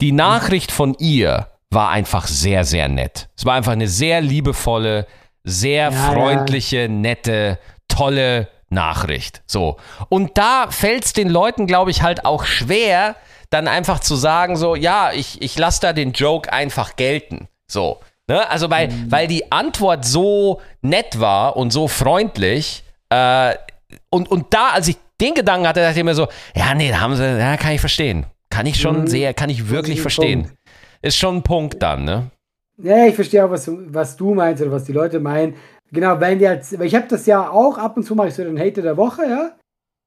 [0.00, 3.28] Die Nachricht von ihr war einfach sehr, sehr nett.
[3.36, 5.06] Es war einfach eine sehr liebevolle,
[5.44, 6.88] sehr ja, freundliche, ja.
[6.88, 9.42] nette, tolle Nachricht.
[9.46, 9.76] So.
[10.08, 13.16] Und da fällt es den Leuten, glaube ich, halt auch schwer,
[13.50, 17.48] dann einfach zu sagen, so, ja, ich, ich lasse da den Joke einfach gelten.
[17.66, 18.00] So.
[18.28, 18.48] Ne?
[18.50, 19.10] Also, weil, mhm.
[19.10, 23.54] weil die Antwort so nett war und so freundlich, äh,
[24.10, 27.00] und, und da, als ich den Gedanken hatte, dachte ich mir so, ja, nee, da
[27.00, 28.26] haben sie, ja, kann ich verstehen.
[28.50, 29.06] Kann ich schon mhm.
[29.06, 30.42] sehr, kann ich wirklich verstehen.
[30.42, 30.58] Punkt.
[31.02, 32.30] Ist schon ein Punkt dann, ne?
[32.78, 35.54] Ja, ich verstehe auch, was, was du meinst oder was die Leute meinen.
[35.90, 38.44] Genau, weil die halt, ich habe das ja auch ab und zu mache ich so
[38.44, 39.52] den Hater der Woche, ja.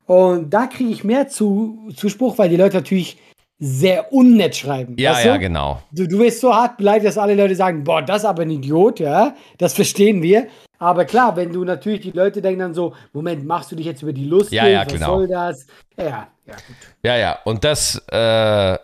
[0.06, 3.18] Und da kriege ich mehr zu, Zuspruch, weil die Leute natürlich
[3.64, 4.96] sehr unnett schreiben.
[4.98, 5.84] Ja, ja, genau.
[5.92, 8.50] Du, du wirst so hart beleidigt, dass alle Leute sagen, boah, das ist aber ein
[8.50, 9.36] Idiot, ja.
[9.60, 10.48] Das verstehen wir.
[10.80, 14.02] Aber klar, wenn du natürlich die Leute denken dann so, Moment, machst du dich jetzt
[14.02, 14.52] über die Lust?
[14.52, 15.18] Ja, ja, was genau.
[15.18, 15.68] soll das?
[15.96, 16.06] Ja,
[16.48, 16.76] ja, gut.
[17.04, 18.78] Ja, ja, und das, äh,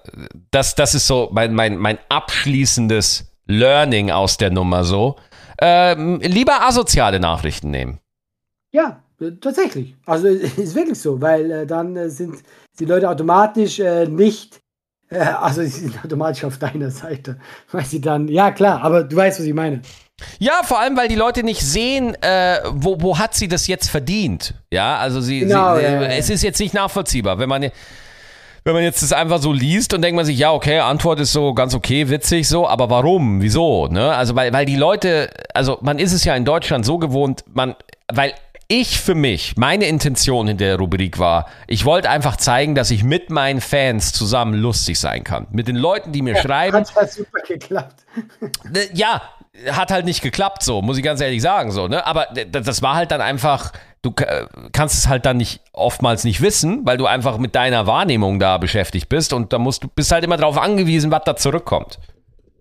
[0.51, 5.15] das, das ist so mein, mein, mein abschließendes Learning aus der Nummer so.
[5.59, 7.99] Ähm, lieber asoziale Nachrichten nehmen.
[8.71, 9.01] Ja,
[9.41, 9.95] tatsächlich.
[10.05, 12.43] Also ist wirklich so, weil äh, dann äh, sind
[12.79, 14.61] die Leute automatisch äh, nicht,
[15.09, 17.37] äh, also sie sind automatisch auf deiner Seite,
[17.71, 19.81] weil sie dann, ja klar, aber du weißt, was ich meine.
[20.39, 23.89] Ja, vor allem, weil die Leute nicht sehen, äh, wo, wo hat sie das jetzt
[23.89, 24.55] verdient.
[24.71, 26.07] Ja, also sie, genau, sie ja, ja.
[26.07, 27.69] es ist jetzt nicht nachvollziehbar, wenn man
[28.67, 31.31] wenn man jetzt das einfach so liest und denkt man sich, ja, okay, Antwort ist
[31.31, 33.41] so ganz okay, witzig so, aber warum?
[33.41, 33.87] Wieso?
[33.87, 34.13] Ne?
[34.13, 37.75] Also, weil, weil die Leute, also man ist es ja in Deutschland so gewohnt, man,
[38.11, 38.33] weil
[38.67, 43.03] ich für mich, meine Intention in der Rubrik war, ich wollte einfach zeigen, dass ich
[43.03, 45.47] mit meinen Fans zusammen lustig sein kann.
[45.51, 46.77] Mit den Leuten, die mir ja, schreiben.
[46.77, 48.03] Hat halt super geklappt.
[48.93, 49.21] Ja,
[49.71, 52.05] hat halt nicht geklappt, so, muss ich ganz ehrlich sagen, so, ne?
[52.05, 56.85] Aber das war halt dann einfach, du kannst es halt dann nicht oftmals nicht wissen,
[56.85, 60.23] weil du einfach mit deiner Wahrnehmung da beschäftigt bist und da musst du bist halt
[60.23, 61.99] immer darauf angewiesen, was da zurückkommt.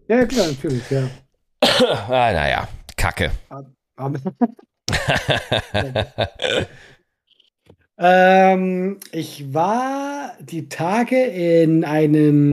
[0.09, 1.09] Ja, klar, natürlich, ja.
[2.09, 3.33] ah, naja, Kacke.
[7.99, 12.53] Ähm, ich war die Tage in einem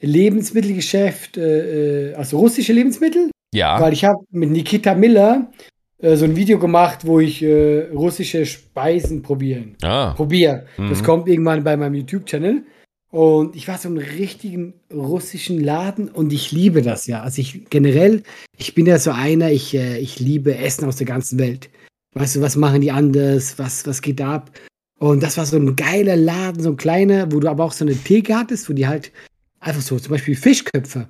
[0.00, 3.30] Lebensmittelgeschäft, äh, äh also russische Lebensmittel.
[3.54, 3.80] Ja.
[3.80, 5.50] Weil ich habe mit Nikita Miller
[5.98, 9.76] äh, so ein Video gemacht, wo ich äh, russische Speisen probieren.
[9.82, 10.12] Ah.
[10.12, 10.66] Probier.
[10.76, 10.90] Mhm.
[10.90, 12.62] Das kommt irgendwann bei meinem YouTube-Channel.
[13.10, 17.22] Und ich war so im richtigen russischen Laden und ich liebe das ja.
[17.22, 18.22] Also ich generell,
[18.58, 21.70] ich bin ja so einer, ich, äh, ich liebe Essen aus der ganzen Welt.
[22.14, 23.58] Weißt du, was machen die anders?
[23.58, 24.50] Was, was geht da ab?
[24.98, 27.84] Und das war so ein geiler Laden, so ein kleiner, wo du aber auch so
[27.84, 29.12] eine Theke hattest, wo die halt
[29.60, 31.08] einfach so, zum Beispiel Fischköpfe.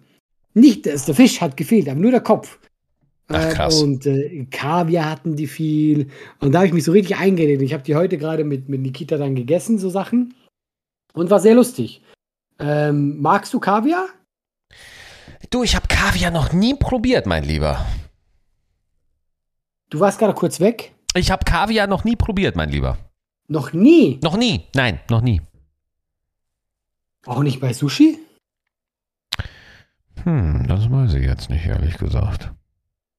[0.55, 2.59] Nicht, dass der Fisch hat gefehlt, aber nur der Kopf.
[3.29, 3.83] Ach, Äh, krass.
[3.83, 6.09] Und äh, Kaviar hatten die viel.
[6.41, 7.63] Und da habe ich mich so richtig eingeredet.
[7.63, 10.35] Ich habe die heute gerade mit, mit Nikita dann gegessen, so Sachen.
[11.13, 12.03] Und war sehr lustig.
[12.59, 14.07] Ähm, magst du Kaviar?
[15.51, 17.87] Du, ich habe Kaviar noch nie probiert, mein Lieber.
[19.91, 20.95] Du warst gerade kurz weg.
[21.15, 22.99] Ich habe Kaviar noch nie probiert, mein Lieber.
[23.49, 24.21] Noch nie.
[24.23, 24.67] Noch nie.
[24.75, 25.41] Nein, noch nie.
[27.25, 28.19] Auch nicht bei Sushi?
[30.25, 32.53] Hm, das weiß ich jetzt nicht, ehrlich gesagt.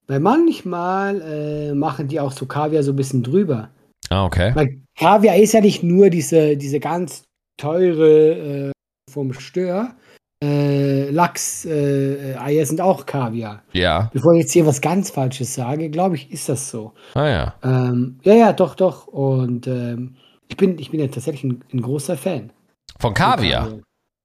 [0.08, 3.70] Weil manchmal äh, machen die auch so Kaviar so ein bisschen drüber.
[4.10, 4.52] Ah, okay.
[4.56, 7.24] Weil Kaviar ist ja nicht nur diese, diese ganz
[7.60, 8.72] teure äh,
[9.12, 9.96] vom Stör.
[10.42, 13.64] Äh, Lachs, äh, Eier sind auch Kaviar.
[13.74, 14.10] Ja.
[14.14, 16.94] Bevor ich jetzt hier was ganz Falsches sage, glaube ich, ist das so.
[17.14, 17.56] Ah ja.
[17.62, 19.08] Ähm, ja, ja, doch, doch.
[19.08, 20.16] Und ähm,
[20.48, 22.52] ich, bin, ich bin ja tatsächlich ein, ein großer Fan.
[23.00, 23.70] Von Kaviar.
[23.70, 23.82] Äh,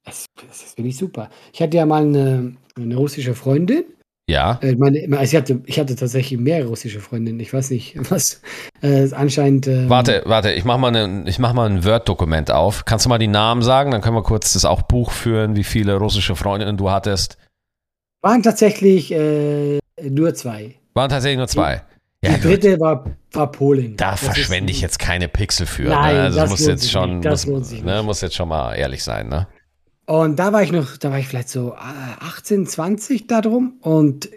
[0.07, 1.31] Es, es ist wirklich super.
[1.53, 3.85] Ich hatte ja mal eine, eine russische Freundin.
[4.29, 4.59] Ja.
[4.63, 7.41] Äh, meine, also ich, hatte, ich hatte tatsächlich mehrere russische Freundinnen.
[7.41, 8.41] Ich weiß nicht, was
[8.83, 9.67] äh, anscheinend.
[9.67, 12.85] ähm, Warte, warte, ich mach mal, ich mach mal ein Word-Dokument auf.
[12.87, 13.91] Kannst du mal die Namen sagen?
[13.91, 17.37] Dann können wir kurz das auch Buch führen, wie viele russische Freundinnen du hattest.
[18.23, 20.75] Waren tatsächlich äh, nur zwei.
[20.95, 21.83] Waren tatsächlich nur zwei.
[22.25, 23.99] Ja, Die dritte war, war Polen.
[23.99, 25.83] Da Das verschwende ist- ich jetzt keine Pixel für.
[25.91, 26.23] Nein, ne?
[26.23, 27.27] Also das muss jetzt sich schon, nicht.
[27.27, 28.05] Das lohnt muss, sich ne, nicht.
[28.07, 29.47] muss jetzt schon mal ehrlich sein, ne?
[30.07, 33.75] Und da war ich noch, da war ich vielleicht so äh, 18, 20 da drum
[33.81, 34.29] und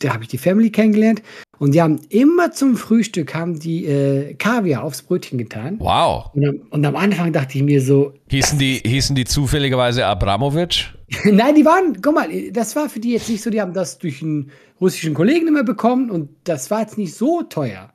[0.00, 1.22] da habe ich die Family kennengelernt
[1.58, 5.76] und die haben immer zum Frühstück haben die äh, Kaviar aufs Brötchen getan.
[5.78, 6.30] Wow.
[6.34, 10.94] Und am, und am Anfang dachte ich mir so, Hießen die, hießen die zufälligerweise Abramowitsch?
[11.24, 13.98] nein, die waren, guck mal, das war für die jetzt nicht so, die haben das
[13.98, 17.92] durch einen russischen Kollegen immer bekommen und das war jetzt nicht so teuer.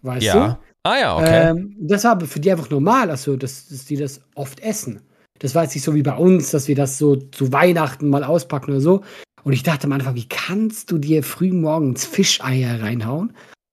[0.00, 0.58] Weißt Ja.
[0.84, 1.22] Ah ja, du?
[1.22, 1.50] okay.
[1.50, 5.02] Ähm, das war für die einfach normal, also dass, dass die das oft essen.
[5.42, 8.22] Das war jetzt nicht so wie bei uns, dass wir das so zu Weihnachten mal
[8.22, 9.02] auspacken oder so.
[9.42, 13.32] Und ich dachte am Anfang, wie kannst du dir früh morgens Fischeier reinhauen?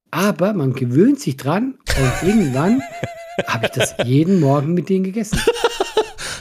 [0.09, 2.81] Aber man gewöhnt sich dran und irgendwann
[3.45, 5.39] habe ich das jeden Morgen mit denen gegessen.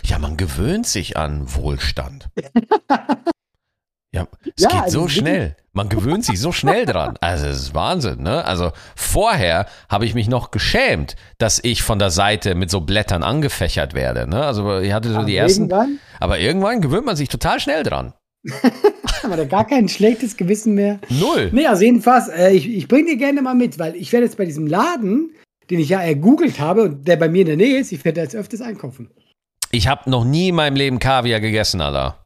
[0.05, 2.31] Ja, man gewöhnt sich an Wohlstand.
[4.15, 5.57] Ja, es Ja, geht also so schnell.
[5.73, 7.17] Man gewöhnt sich so schnell dran.
[7.21, 8.45] Also, es ist Wahnsinn, ne?
[8.45, 13.23] Also, vorher habe ich mich noch geschämt, dass ich von der Seite mit so Blättern
[13.23, 14.45] angefächert werde, ne?
[14.45, 15.65] Also, ich hatte so die ersten.
[15.65, 18.15] Irgendwann Aber irgendwann gewöhnt man sich total schnell dran.
[19.23, 21.01] haben wir da gar kein schlechtes Gewissen mehr.
[21.09, 21.51] Null.
[21.53, 24.39] Nee, also jedenfalls, äh, ich, ich bringe dir gerne mal mit, weil ich werde jetzt
[24.39, 25.33] bei diesem Laden,
[25.71, 28.17] den ich ja ergoogelt habe und der bei mir in der Nähe ist, ich werde
[28.17, 29.11] da jetzt öfters einkaufen.
[29.71, 32.25] Ich habe noch nie in meinem Leben Kaviar gegessen, Alter.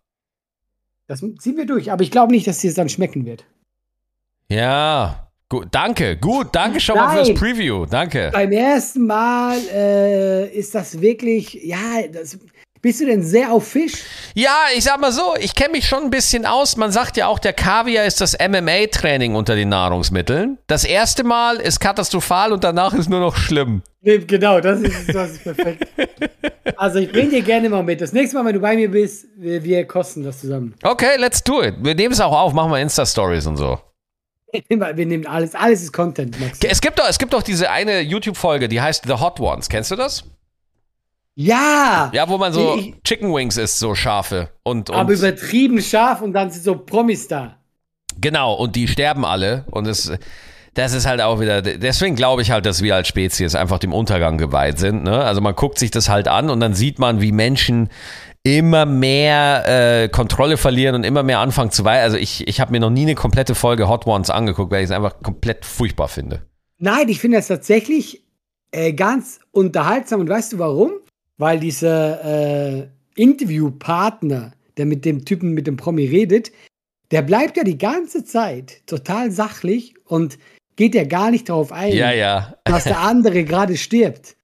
[1.12, 3.44] Das ziehen wir durch, aber ich glaube nicht, dass es dir dann schmecken wird.
[4.48, 5.29] Ja.
[5.51, 6.16] Gut, danke.
[6.16, 7.27] Gut, danke schon mal Nein.
[7.27, 7.85] fürs Preview.
[7.85, 8.31] Danke.
[8.33, 12.38] Beim ersten Mal äh, ist das wirklich, ja, das,
[12.83, 14.03] bist du denn sehr auf Fisch?
[14.35, 16.77] Ja, ich sag mal so, ich kenne mich schon ein bisschen aus.
[16.77, 20.59] Man sagt ja auch, der Kaviar ist das MMA-Training unter den Nahrungsmitteln.
[20.66, 23.83] Das erste Mal ist katastrophal und danach ist nur noch schlimm.
[24.01, 25.87] Nee, genau, das ist, das ist perfekt.
[26.77, 28.01] also ich bringe dir gerne mal mit.
[28.01, 30.75] Das nächste Mal, wenn du bei mir bist, wir, wir kosten das zusammen.
[30.83, 31.77] Okay, let's do it.
[31.81, 33.79] Wir nehmen es auch auf, machen wir Insta-Stories und so.
[34.68, 36.59] Wir nehmen alles, alles ist Content, Max.
[36.62, 39.71] Es gibt doch, es gibt doch diese eine YouTube-Folge, die heißt The Hot Ones.
[39.71, 40.25] Kennst du das?
[41.35, 42.11] Ja!
[42.12, 44.51] Ja, wo man so Ich- Chicken Wings isst, so scharfe.
[44.62, 47.57] Und, und aber übertrieben scharf und dann sind so Promis da.
[48.21, 49.64] Genau, und die sterben alle.
[49.71, 50.12] Und es,
[50.75, 53.92] das ist halt auch wieder, deswegen glaube ich halt, dass wir als Spezies einfach dem
[53.95, 55.05] Untergang geweiht sind.
[55.05, 55.18] Ne?
[55.25, 57.88] Also man guckt sich das halt an und dann sieht man, wie Menschen
[58.45, 62.03] immer mehr äh, Kontrolle verlieren und immer mehr anfangen zu weihen.
[62.03, 64.90] Also ich, ich habe mir noch nie eine komplette Folge Hot Ones angeguckt, weil ich
[64.90, 66.42] es einfach komplett furchtbar finde.
[66.79, 68.25] Nein, ich finde das tatsächlich
[68.73, 70.21] äh, ganz unterhaltsam.
[70.21, 70.90] Und weißt du warum?
[71.38, 76.53] Weil dieser äh, Interviewpartner, der mit dem Typen, mit dem Promi redet,
[77.11, 80.38] der bleibt ja die ganze Zeit total sachlich und
[80.77, 82.55] geht ja gar nicht darauf ein, Ja, ja.
[82.64, 84.37] dass der andere gerade stirbt.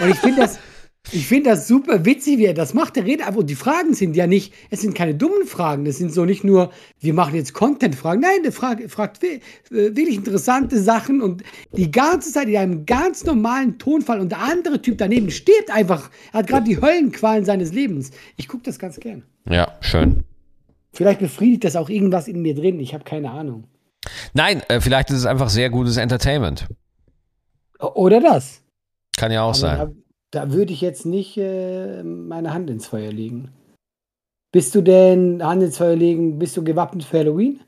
[0.00, 0.58] Und ich finde das,
[1.14, 2.96] Ich finde das super witzig, wie er das macht.
[2.96, 3.40] Der redet einfach.
[3.40, 5.84] Und die Fragen sind ja nicht, es sind keine dummen Fragen.
[5.84, 6.70] Das sind so nicht nur,
[7.00, 8.20] wir machen jetzt Content-Fragen.
[8.20, 13.24] Nein, der fragt, fragt äh, wirklich interessante Sachen und die ganze Zeit in einem ganz
[13.24, 14.20] normalen Tonfall.
[14.20, 18.10] Und der andere Typ daneben steht einfach, er hat gerade die Höllenqualen seines Lebens.
[18.36, 19.22] Ich gucke das ganz gern.
[19.48, 20.24] Ja, schön.
[20.92, 22.80] Vielleicht befriedigt das auch irgendwas in mir drin.
[22.80, 23.64] Ich habe keine Ahnung.
[24.32, 26.66] Nein, äh, vielleicht ist es einfach sehr gutes Entertainment.
[27.78, 28.62] Oder das.
[29.16, 30.01] Kann ja auch Aber sein.
[30.32, 33.52] Da, würde ich jetzt nicht äh, meine Hand ins Feuer legen.
[34.50, 37.60] Bist du denn, Hand ins Feuer legen, bist du gewappnet für Halloween?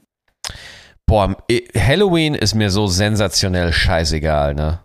[1.07, 1.37] Boah,
[1.77, 4.81] Halloween ist mir so sensationell scheißegal, ne?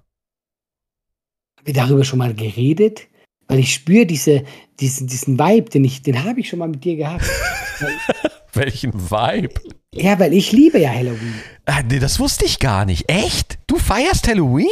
[1.57, 3.07] Haben wir darüber schon mal geredet?
[3.47, 4.43] Weil ich spüre diese,
[4.79, 7.25] diesen, diesen Vibe, den, ich, den habe ich schon mal mit dir gehabt.
[8.53, 9.61] Welchen Vibe?
[9.93, 11.35] ja, weil ich liebe ja Halloween.
[11.65, 13.09] Ah, nee, das wusste ich gar nicht.
[13.09, 13.57] Echt?
[13.67, 14.67] Du feierst Halloween?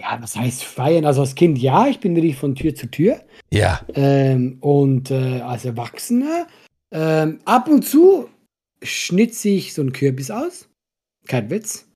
[0.00, 1.04] Ja, was heißt feiern?
[1.04, 3.20] Also als Kind ja, ich bin wirklich von Tür zu Tür.
[3.50, 3.80] Ja.
[3.94, 6.46] Ähm, und äh, als Erwachsener,
[6.90, 8.28] ähm, ab und zu
[8.82, 10.68] schnitze ich so einen Kürbis aus.
[11.26, 11.86] Kein Witz.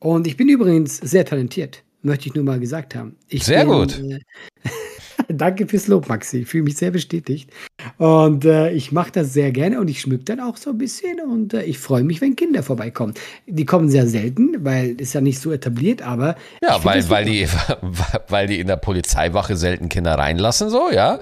[0.00, 3.16] Und ich bin übrigens sehr talentiert, möchte ich nur mal gesagt haben.
[3.28, 4.00] Ich Sehr bin, gut.
[4.00, 4.18] Äh,
[5.28, 6.38] Danke fürs Lob, Maxi.
[6.38, 7.50] Ich fühle mich sehr bestätigt.
[7.98, 11.20] Und äh, ich mache das sehr gerne und ich schmück dann auch so ein bisschen
[11.20, 13.14] und äh, ich freue mich, wenn Kinder vorbeikommen.
[13.46, 17.46] Die kommen sehr selten, weil ist ja nicht so etabliert, aber Ja, weil, weil, die,
[18.28, 21.20] weil die in der Polizeiwache selten Kinder reinlassen, so, ja.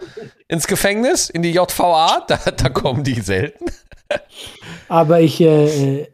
[0.49, 3.67] Ins Gefängnis, in die JVA, da, da kommen die selten.
[4.89, 6.09] Aber ich, äh,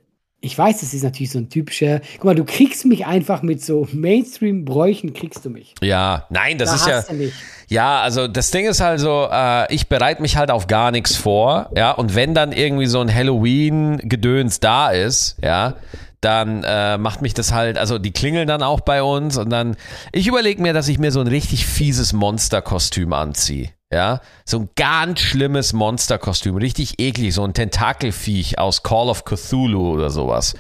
[0.47, 2.01] ich weiß, das ist natürlich so ein typischer.
[2.15, 5.75] Guck mal, du kriegst mich einfach mit so Mainstream-Bräuchen, kriegst du mich.
[5.83, 7.27] Ja, nein, das Da ist ja.
[7.69, 11.17] Ja, also das Ding ist halt so, äh, ich bereite mich halt auf gar nichts
[11.17, 15.75] vor, ja, und wenn dann irgendwie so ein Halloween-Gedöns da ist, ja,
[16.21, 19.77] dann äh, macht mich das halt, also die klingeln dann auch bei uns und dann,
[20.13, 24.69] ich überlege mir, dass ich mir so ein richtig fieses Monsterkostüm anziehe, ja, so ein
[24.75, 30.55] ganz schlimmes Monsterkostüm, richtig eklig, so ein Tentakelviech aus Call of Cthulhu oder sowas.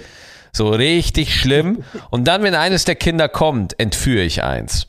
[0.52, 1.84] So richtig schlimm.
[2.10, 4.88] Und dann, wenn eines der Kinder kommt, entführe ich eins.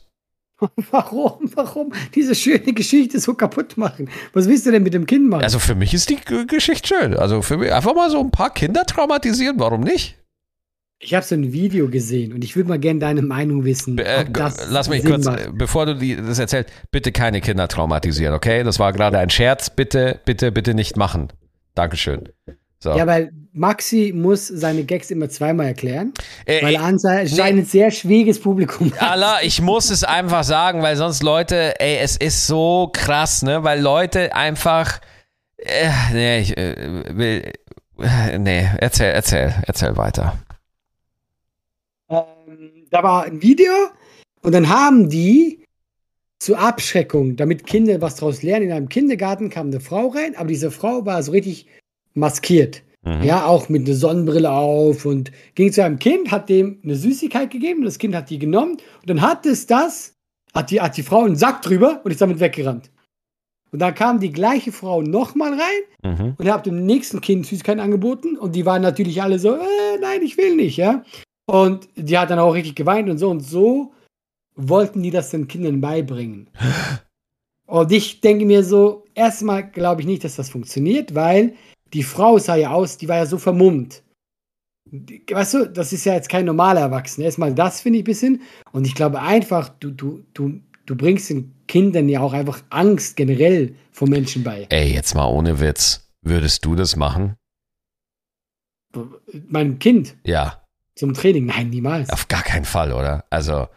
[0.90, 4.10] Warum, warum diese schöne Geschichte so kaputt machen?
[4.32, 5.44] Was willst du denn mit dem Kind machen?
[5.44, 7.16] Also für mich ist die Geschichte schön.
[7.16, 10.18] Also für mich einfach mal so ein paar Kinder traumatisieren, warum nicht?
[11.00, 13.98] Ich habe so ein Video gesehen und ich würde mal gerne deine Meinung wissen.
[13.98, 15.50] Äh, ob das lass mich Sinn kurz, macht.
[15.56, 18.64] bevor du die, das erzählst, bitte keine Kinder traumatisieren, okay?
[18.64, 19.70] Das war gerade ein Scherz.
[19.70, 21.28] Bitte, bitte, bitte nicht machen.
[21.74, 22.28] Dankeschön.
[22.80, 22.96] So.
[22.96, 26.12] Ja, weil Maxi muss seine Gags immer zweimal erklären,
[26.46, 29.10] Äh, weil äh, anscheinend ein sehr schwieriges Publikum hat.
[29.10, 33.62] Allah, ich muss es einfach sagen, weil sonst Leute, ey, es ist so krass, ne?
[33.64, 35.00] Weil Leute einfach,
[35.56, 37.52] äh, nee, ich äh, will,
[38.00, 40.38] äh, nee, erzähl, erzähl, erzähl weiter.
[42.48, 43.72] Ähm, da war ein Video
[44.42, 45.64] und dann haben die
[46.38, 50.48] zur Abschreckung, damit Kinder was draus lernen, in einem Kindergarten kam eine Frau rein, aber
[50.48, 51.66] diese Frau war so richtig
[52.14, 52.82] maskiert.
[53.04, 53.22] Mhm.
[53.22, 57.50] Ja, auch mit einer Sonnenbrille auf und ging zu einem Kind, hat dem eine Süßigkeit
[57.50, 60.14] gegeben, das Kind hat die genommen und dann hat es das,
[60.54, 62.90] hat die, hat die Frau einen Sack drüber und ist damit weggerannt.
[63.70, 66.34] Und dann kam die gleiche Frau nochmal rein Mhm.
[66.38, 70.22] und hat dem nächsten Kind Süßigkeiten angeboten und die waren natürlich alle so, äh, nein,
[70.22, 71.02] ich will nicht, ja.
[71.50, 73.92] Und die hat dann auch richtig geweint und so und so
[74.54, 76.50] wollten die das den Kindern beibringen.
[77.66, 81.54] Und ich denke mir so, erstmal glaube ich nicht, dass das funktioniert, weil
[81.92, 84.02] die Frau sah ja aus, die war ja so vermummt.
[85.30, 87.26] Weißt du, das ist ja jetzt kein normaler Erwachsener.
[87.26, 88.42] Erstmal das finde ich ein bisschen.
[88.72, 93.16] Und ich glaube einfach, du, du, du, du bringst den Kindern ja auch einfach Angst
[93.16, 94.66] generell vor Menschen bei.
[94.70, 96.08] Ey, jetzt mal ohne Witz.
[96.22, 97.36] Würdest du das machen?
[99.46, 100.62] Meinem Kind Ja,
[100.98, 102.10] zum Training, nein, niemals.
[102.10, 103.24] auf gar keinen Fall, oder?
[103.30, 103.68] Also,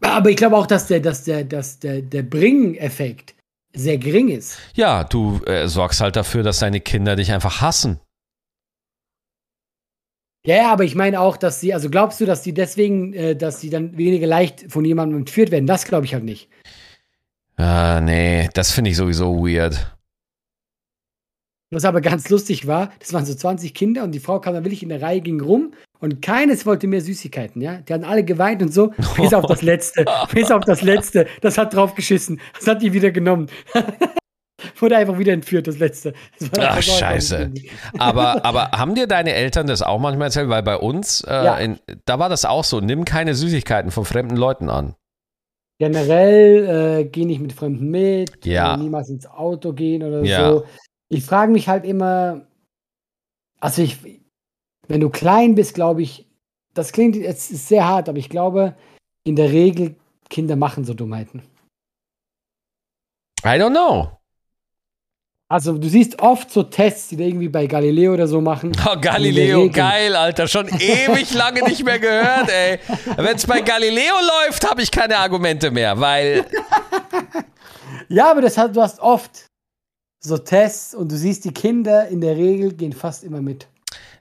[0.00, 3.34] Aber ich glaube auch, dass der, dass der, dass der, der Bring-Effekt
[3.72, 4.58] sehr gering ist.
[4.74, 8.00] ja, du äh, sorgst halt dafür, dass deine Kinder dich einfach hassen.
[10.46, 13.36] Ja, ja, aber ich meine auch, dass sie, also glaubst du, dass die deswegen, äh,
[13.36, 15.66] dass sie dann weniger leicht von jemandem entführt werden?
[15.66, 16.48] Das glaube ich halt nicht.
[17.56, 19.94] Ah, nee, das finde ich sowieso weird.
[21.70, 24.64] Was aber ganz lustig war, das waren so 20 Kinder und die Frau kam dann
[24.64, 27.76] wirklich in der Reihe, ging rum und keines wollte mehr Süßigkeiten, ja.
[27.78, 31.26] Die hatten alle geweint und so, bis auf das Letzte, bis auf das Letzte.
[31.40, 32.40] Das hat drauf geschissen.
[32.58, 33.48] Das hat die wieder genommen.
[34.78, 36.12] Wurde einfach wieder entführt, das Letzte.
[36.38, 37.50] Das Ach, scheiße.
[37.98, 40.50] Aber, aber haben dir deine Eltern das auch manchmal erzählt?
[40.50, 41.56] Weil bei uns, äh, Ja.
[41.56, 42.80] in, da war das auch so.
[42.80, 44.94] Nimm keine Süßigkeiten von fremden Leuten an.
[45.78, 48.74] Generell äh, geh nicht mit Fremden mit, Ja.
[48.74, 50.50] äh, niemals ins Auto gehen oder Ja.
[50.50, 50.64] so.
[51.08, 52.42] Ich frage mich halt immer,
[53.60, 54.19] also ich,
[54.90, 56.26] wenn du klein bist, glaube ich,
[56.74, 58.74] das klingt jetzt ist sehr hart, aber ich glaube,
[59.24, 59.94] in der Regel
[60.28, 61.42] Kinder machen so Dummheiten.
[63.44, 64.10] I don't know.
[65.48, 68.72] Also du siehst oft so Tests, die da irgendwie bei Galileo oder so machen.
[68.86, 70.46] Oh, Galileo, geil, Alter.
[70.46, 72.78] Schon ewig lange nicht mehr gehört, ey.
[73.16, 76.46] Wenn es bei Galileo läuft, habe ich keine Argumente mehr, weil.
[78.08, 79.46] ja, aber das hat, du hast oft
[80.20, 83.66] so Tests und du siehst, die Kinder in der Regel gehen fast immer mit.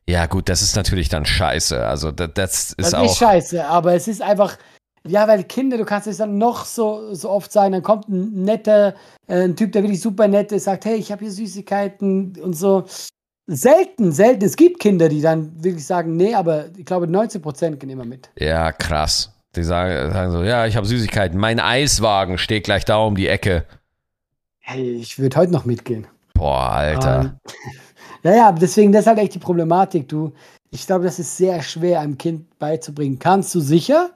[0.09, 1.85] Ja, gut, das ist natürlich dann scheiße.
[1.85, 3.03] Also, das, das ist das auch.
[3.03, 4.57] Das ist scheiße, aber es ist einfach.
[5.07, 8.43] Ja, weil Kinder, du kannst es dann noch so, so oft sagen, dann kommt ein
[8.43, 8.95] netter,
[9.27, 12.53] äh, ein Typ, der wirklich super nett ist, sagt, hey, ich habe hier Süßigkeiten und
[12.53, 12.85] so.
[13.47, 14.43] Selten, selten.
[14.43, 18.03] Es gibt Kinder, die dann wirklich sagen, nee, aber ich glaube, 19 Prozent gehen immer
[18.03, 18.29] mit.
[18.37, 19.31] Ja, krass.
[19.55, 21.39] Die sagen, sagen so, ja, ich habe Süßigkeiten.
[21.39, 23.65] Mein Eiswagen steht gleich da um die Ecke.
[24.59, 26.07] Hey, ich würde heute noch mitgehen.
[26.33, 27.19] Boah, Alter.
[27.19, 27.39] Um,
[28.23, 30.07] ja, ja, deswegen, das ist halt echt die Problematik.
[30.07, 30.33] Du,
[30.71, 33.19] ich glaube, das ist sehr schwer, einem Kind beizubringen.
[33.19, 34.11] Kannst du sicher,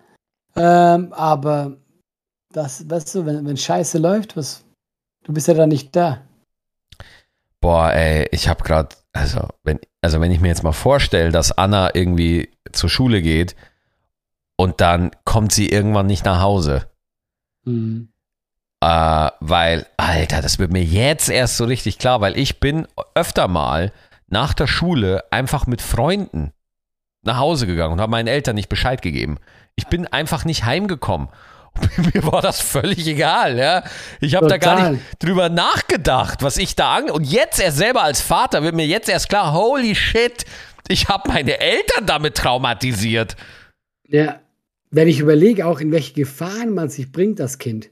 [0.55, 1.77] ähm, aber
[2.51, 4.63] das, weißt du, wenn, wenn Scheiße läuft, was,
[5.23, 6.21] du bist ja da nicht da.
[7.59, 11.57] Boah, ey, ich habe gerade, also wenn, also wenn ich mir jetzt mal vorstelle, dass
[11.57, 13.55] Anna irgendwie zur Schule geht
[14.57, 16.89] und dann kommt sie irgendwann nicht nach Hause.
[17.65, 18.12] Mhm.
[18.83, 23.47] Äh, weil, Alter, das wird mir jetzt erst so richtig klar, weil ich bin öfter
[23.47, 23.93] mal
[24.27, 26.51] nach der Schule einfach mit Freunden
[27.23, 29.37] nach Hause gegangen und habe meinen Eltern nicht Bescheid gegeben.
[29.77, 31.29] Ich bin einfach nicht heimgekommen.
[32.13, 33.83] mir war das völlig egal, ja.
[34.19, 38.03] Ich habe da gar nicht drüber nachgedacht, was ich da an und jetzt erst selber
[38.03, 40.43] als Vater wird mir jetzt erst klar, holy shit,
[40.89, 43.37] ich habe meine Eltern damit traumatisiert.
[44.09, 44.41] Ja,
[44.91, 47.89] wenn ich überlege, auch in welche Gefahren man sich bringt, das Kind.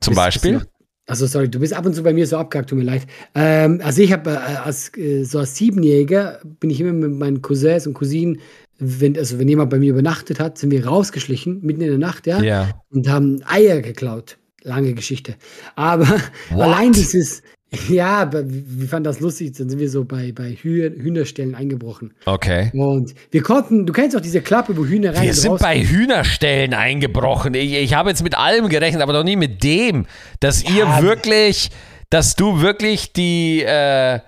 [0.00, 0.52] Zum bist, Beispiel?
[0.54, 0.68] Bist
[1.06, 3.06] also sorry, du bist ab und zu bei mir so abgehakt, tut mir leid.
[3.34, 7.40] Ähm, also ich habe äh, als äh, so als Siebenjähriger bin ich immer mit meinen
[7.40, 8.38] Cousins und Cousinen
[8.78, 12.26] wenn, also wenn jemand bei mir übernachtet hat, sind wir rausgeschlichen, mitten in der Nacht,
[12.26, 12.70] ja, ja.
[12.90, 14.38] und haben Eier geklaut.
[14.62, 15.36] Lange Geschichte.
[15.76, 16.06] Aber
[16.50, 16.62] What?
[16.62, 17.42] allein dieses,
[17.88, 22.14] ja, wir fanden das lustig, dann sind wir so bei, bei Hühnerstellen eingebrochen.
[22.24, 22.70] Okay.
[22.72, 26.72] Und wir konnten, du kennst auch diese Klappe, wo Hühner rein Wir sind bei Hühnerstellen
[26.72, 27.52] eingebrochen.
[27.52, 30.06] Ich, ich habe jetzt mit allem gerechnet, aber noch nie mit dem,
[30.40, 31.70] dass ja, ihr wirklich,
[32.08, 34.20] dass du wirklich die, äh,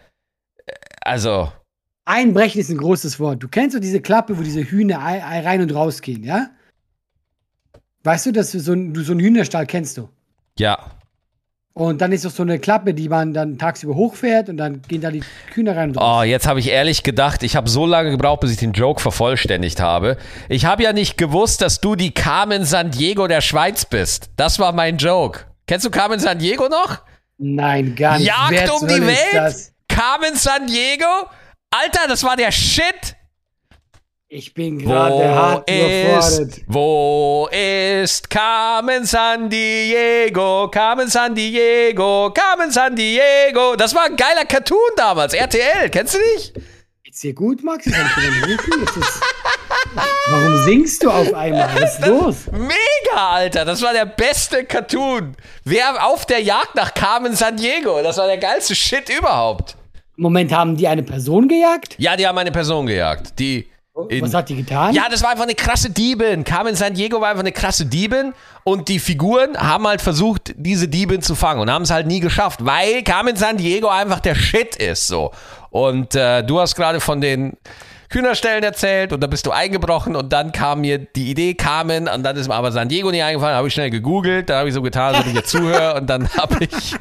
[1.00, 1.50] also
[2.04, 3.42] Einbrechen ist ein großes Wort.
[3.42, 6.50] Du kennst doch diese Klappe, wo diese Hühner rein und raus gehen, ja?
[8.02, 10.08] Weißt du, dass du so, du so einen Hühnerstall kennst du?
[10.58, 10.99] Ja.
[11.72, 15.00] Und dann ist doch so eine Klappe, die man dann tagsüber hochfährt und dann gehen
[15.00, 15.22] da die
[15.54, 15.96] Hühner rein.
[15.96, 19.00] Oh, jetzt habe ich ehrlich gedacht, ich habe so lange gebraucht, bis ich den Joke
[19.00, 20.16] vervollständigt habe.
[20.48, 24.30] Ich habe ja nicht gewusst, dass du die Carmen San Diego der Schweiz bist.
[24.36, 25.46] Das war mein Joke.
[25.66, 26.98] Kennst du Carmen San Diego noch?
[27.38, 28.26] Nein, gar nicht.
[28.26, 29.54] Jagd Wer um die Welt?
[29.88, 31.06] Carmen San Diego?
[31.70, 33.14] Alter, das war der Shit.
[34.32, 36.60] Ich bin gerade hart überfordert.
[36.68, 40.68] Wo ist Carmen San Diego?
[40.70, 43.74] Carmen San Diego, Carmen San Diego.
[43.74, 45.34] Das war ein geiler Cartoon damals.
[45.34, 46.54] RTL, kennst du nicht?
[47.02, 47.86] Geht's dir gut, Max?
[47.86, 47.92] Ich
[50.28, 51.68] Warum singst du auf einmal?
[51.82, 52.36] Was ist los?
[52.52, 53.64] Mega, Alter.
[53.64, 55.34] Das war der beste Cartoon.
[55.64, 58.00] Wer auf der Jagd nach Carmen San Diego?
[58.00, 59.74] Das war der geilste Shit überhaupt.
[60.14, 61.96] Moment, haben die eine Person gejagt?
[61.98, 63.36] Ja, die haben eine Person gejagt.
[63.40, 63.66] Die.
[64.08, 64.94] In, Was hat die getan?
[64.94, 66.44] Ja, das war einfach eine krasse Diebin.
[66.44, 68.32] Carmen San Diego war einfach eine krasse Diebin
[68.64, 72.20] und die Figuren haben halt versucht, diese Diebin zu fangen und haben es halt nie
[72.20, 75.32] geschafft, weil Carmen San Diego einfach der Shit ist so.
[75.70, 77.56] Und äh, du hast gerade von den
[78.12, 82.24] Hühnerstellen erzählt und da bist du eingebrochen und dann kam mir die Idee, Carmen und
[82.24, 84.74] dann ist mir aber San Diego nicht eingefallen, habe ich schnell gegoogelt, dann habe ich
[84.74, 86.96] so getan, als ob ich dir zuhöre und dann habe ich,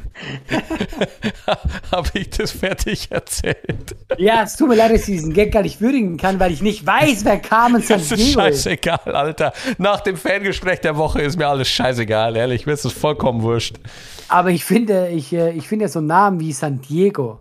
[1.90, 3.96] hab ich das fertig erzählt.
[4.18, 6.62] Ja, es tut mir leid, dass ich diesen Gag gar nicht würdigen kann, weil ich
[6.62, 8.12] nicht weiß, wer Carmen San Diego ist.
[8.12, 9.52] Das ist scheißegal, Alter.
[9.78, 13.74] Nach dem Fangespräch der Woche ist mir alles scheißegal, ehrlich, mir ist das vollkommen wurscht.
[14.28, 17.40] Aber ich finde, ich, äh, ich finde so Namen wie San Diego.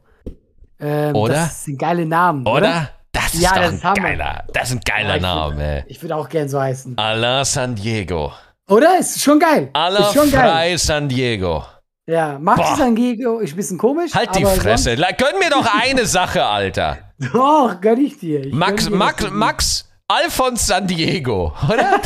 [0.79, 1.35] Ähm, oder?
[1.35, 2.57] Das sind geile Namen, oder?
[2.57, 2.89] oder?
[3.31, 5.83] Das ist ja, doch das ein geiler, das ist ein geiler ja, Name.
[5.87, 6.97] ich würde auch gern so heißen.
[6.97, 8.33] Alain San Diego.
[8.67, 8.99] Oder?
[8.99, 9.69] Ist schon geil.
[9.73, 10.77] Alain ist schon geil.
[10.77, 11.63] San Diego.
[12.07, 13.37] Ja, du San Diego?
[13.39, 14.15] Ist ein bisschen komisch.
[14.15, 14.97] Halt die Fresse.
[14.97, 15.17] Sonst...
[15.17, 16.97] Gönn mir doch eine Sache, Alter.
[17.33, 18.45] Doch, gönn ich dir.
[18.45, 22.01] Ich Max, dir Max, Max Alphonse San Diego, oder?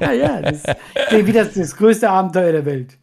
[0.12, 2.98] ja, das ist wie das, das größte Abenteuer der Welt.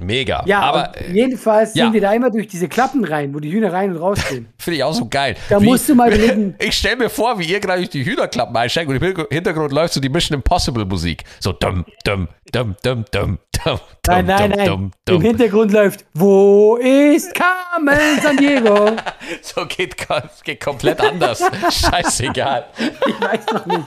[0.00, 0.44] Mega.
[0.46, 1.84] Ja, aber jedenfalls ja.
[1.84, 4.48] sind wir da immer durch diese Klappen rein, wo die Hühner rein und rausgehen.
[4.58, 5.36] Finde ich auch so geil.
[5.48, 6.54] Da wie, musst du mal überlegen.
[6.60, 9.94] Ich stelle mir vor, wie ihr gerade durch die Hühnerklappen einsteigt und im Hintergrund läuft
[9.94, 11.24] so die Mission Impossible Musik.
[11.40, 13.80] So dumm, dumm, dumm, dumm, dumm, dumm.
[14.06, 14.66] Nein, nein, nein.
[14.66, 15.16] Dumm, dumm.
[15.16, 18.92] Im Hintergrund läuft, wo ist Carmen San Diego?
[19.42, 19.96] so geht,
[20.44, 21.42] geht komplett anders.
[21.70, 22.66] Scheißegal.
[22.78, 23.84] Ich weiß noch nicht.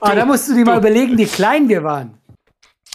[0.00, 2.18] Aber da musst du dir mal überlegen, wie klein wir waren.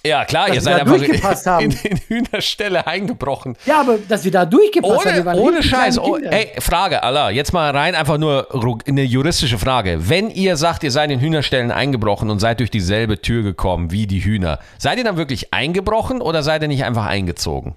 [0.03, 1.65] Ja, klar, Dass ihr seid da einfach durchgepasst in, haben.
[1.65, 3.55] in, in Hühnerstelle eingebrochen.
[3.65, 5.05] Ja, aber dass wir da durchgepasst haben.
[5.05, 5.99] wir Ohne, waren ohne Scheiß.
[5.99, 8.47] Oh, ey, Frage, Allah, jetzt mal rein einfach nur
[8.87, 10.09] eine juristische Frage.
[10.09, 14.07] Wenn ihr sagt, ihr seid in Hühnerstellen eingebrochen und seid durch dieselbe Tür gekommen wie
[14.07, 17.75] die Hühner, seid ihr dann wirklich eingebrochen oder seid ihr nicht einfach eingezogen?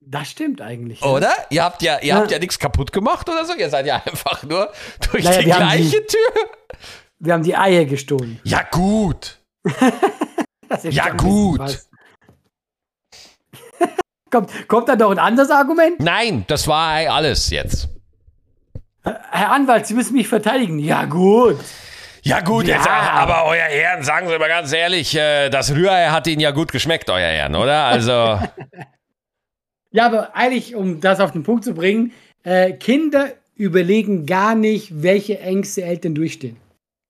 [0.00, 1.00] Das stimmt eigentlich.
[1.00, 1.06] ja.
[1.06, 1.30] Oder?
[1.50, 2.16] Ihr habt ja, ihr Ja.
[2.16, 3.54] habt ja nichts kaputt gemacht oder so.
[3.54, 4.70] Ihr seid ja einfach nur
[5.12, 6.32] durch Naja, die gleiche Tür.
[7.18, 8.38] Wir haben die Eier gestohlen.
[8.44, 9.38] Ja, gut.
[10.90, 11.60] Ja, gut.
[14.30, 16.00] kommt, kommt da noch ein anderes Argument?
[16.00, 17.88] Nein, das war alles jetzt.
[19.02, 20.78] Herr Anwalt, Sie müssen mich verteidigen.
[20.78, 21.58] Ja, gut.
[22.22, 22.76] Ja gut, Ja.
[22.76, 26.40] jetzt, äh, aber euer Ehren, sagen Sie mal ganz ehrlich, äh, das Rührei hat Ihnen
[26.40, 27.84] ja gut geschmeckt, euer Ehren, oder?
[27.84, 28.40] Also,
[29.90, 32.12] Ja, aber eigentlich, um das auf den Punkt zu bringen,
[32.44, 36.58] äh, Kinder überlegen gar nicht, welche Ängste Eltern durchstehen.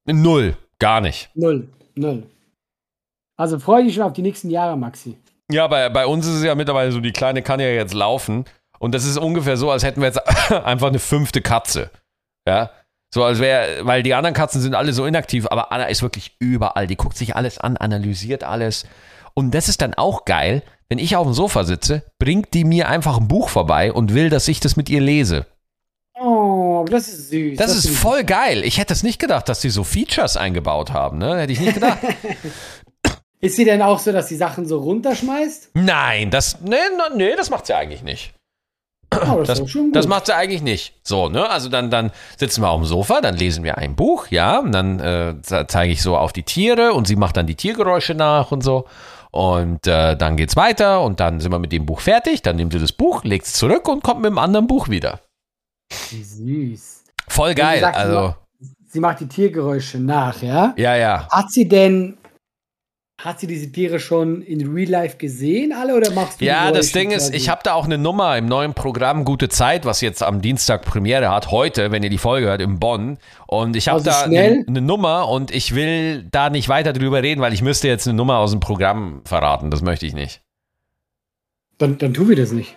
[0.07, 1.29] null, gar nicht.
[1.35, 1.69] Null.
[1.97, 2.23] Null.
[3.39, 5.17] Also freu dich schon auf die nächsten Jahre, Maxi.
[5.51, 8.45] Ja, bei, bei uns ist es ja mittlerweile so, die Kleine kann ja jetzt laufen
[8.79, 10.21] und das ist ungefähr so, als hätten wir jetzt
[10.53, 11.91] einfach eine fünfte Katze.
[12.47, 12.71] Ja,
[13.15, 16.37] so als wäre, weil die anderen Katzen sind alle so inaktiv, aber Anna ist wirklich
[16.39, 18.85] überall, die guckt sich alles an, analysiert alles
[19.35, 22.89] und das ist dann auch geil, wenn ich auf dem Sofa sitze, bringt die mir
[22.89, 25.47] einfach ein Buch vorbei und will, dass ich das mit ihr lese.
[26.21, 27.57] Oh, das ist süß.
[27.59, 28.65] Das, ist finde ich- voll geil.
[28.65, 31.39] Ich hätte es nicht gedacht, dass die so Features eingebaut haben, ne?
[31.39, 31.99] Hätte ich nicht gedacht.
[33.41, 35.71] Ist sie denn auch so, dass die Sachen so runterschmeißt?
[35.75, 36.77] Nein, das, nee,
[37.15, 38.35] nee, das macht sie eigentlich nicht.
[39.15, 39.95] Oh, Das, gut.
[39.97, 40.95] das macht sie eigentlich nicht.
[41.03, 41.49] So, ne?
[41.49, 44.73] Also dann, dann sitzen wir auf dem Sofa, dann lesen wir ein Buch, ja, und
[44.73, 48.15] dann äh, ze- zeige ich so auf die Tiere und sie macht dann die Tiergeräusche
[48.15, 48.85] nach und so.
[49.31, 52.43] Und äh, dann geht's weiter und dann sind wir mit dem Buch fertig.
[52.43, 55.21] Dann nimmt sie das Buch, legt es zurück und kommt mit dem anderen Buch wieder.
[56.11, 57.05] Wie süß.
[57.29, 57.77] Voll geil.
[57.77, 58.35] gesagt, sie Also,
[58.91, 60.73] Sie macht die Tiergeräusche nach, ja?
[60.79, 61.29] ja, ja.
[61.31, 62.17] Hat sie denn,
[63.21, 66.93] hat sie diese Tiere schon in Real Life gesehen, alle, oder machst du Ja, das
[66.93, 67.37] Ding ist, quasi?
[67.37, 70.85] ich habe da auch eine Nummer im neuen Programm Gute Zeit, was jetzt am Dienstag
[70.85, 73.19] Premiere hat, heute, wenn ihr die Folge hört, in Bonn.
[73.49, 77.21] Und ich habe Also da eine eine Nummer und ich will da nicht weiter drüber
[77.23, 79.73] reden, weil ich müsste jetzt eine Nummer aus dem Programm verraten.
[79.73, 80.41] Das möchte ich nicht.
[81.79, 82.77] Dann, dann tun wir das nicht.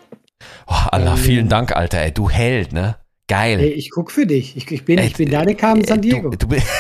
[0.66, 1.18] Oh, Allah, Ähm.
[1.18, 2.00] vielen Dank, Alter.
[2.02, 2.96] Ey, du Held, ne?
[3.28, 3.60] Geil.
[3.60, 4.58] Ey, ich guck für dich.
[4.58, 6.32] Ich, ich bin, Ey, ich bin deine Carmen San Diego.
[6.32, 6.66] Du, du bist.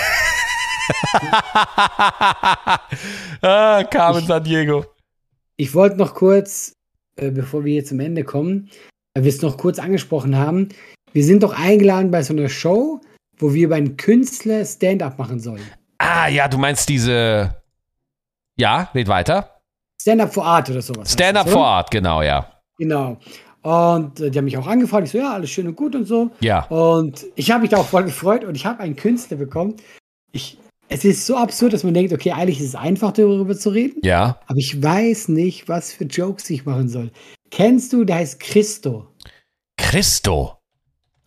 [3.42, 4.86] ah, Carmen San Diego.
[5.58, 6.74] Ich wollte noch kurz,
[7.18, 8.70] äh, bevor wir hier zum Ende kommen,
[9.14, 10.70] weil wir es noch kurz angesprochen haben,
[11.14, 13.02] wir sind doch eingeladen bei so einer Show,
[13.38, 15.64] wo wir über einen Künstler Stand-up machen sollen.
[15.98, 17.56] Ah, ja, du meinst diese.
[18.58, 19.62] Ja, red weiter.
[20.02, 21.12] Stand-up for Art oder sowas.
[21.12, 21.66] Stand-up for?
[21.66, 22.48] Art, genau, ja.
[22.78, 23.18] Genau.
[23.62, 25.06] Und äh, die haben mich auch angefragt.
[25.06, 26.32] Ich so, ja, alles schön und gut und so.
[26.40, 26.66] Ja.
[26.66, 29.76] Und ich habe mich da auch voll gefreut und ich habe einen Künstler bekommen.
[30.32, 30.58] Ich,
[30.92, 34.02] es ist so absurd, dass man denkt, okay, eigentlich ist es einfach, darüber zu reden.
[34.04, 34.39] Ja.
[34.48, 37.12] Aber ich weiß nicht, was für Jokes ich machen soll.
[37.50, 39.08] Kennst du, der heißt Christo.
[39.78, 40.58] Christo.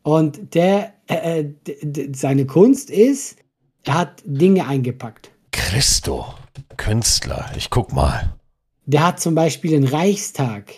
[0.02, 3.38] Und der, äh, äh, seine Kunst ist,
[3.84, 5.30] er hat Dinge eingepackt.
[5.50, 6.26] Christo.
[6.76, 7.50] Künstler.
[7.56, 8.34] Ich guck mal.
[8.84, 10.72] Der hat zum Beispiel den Reichstag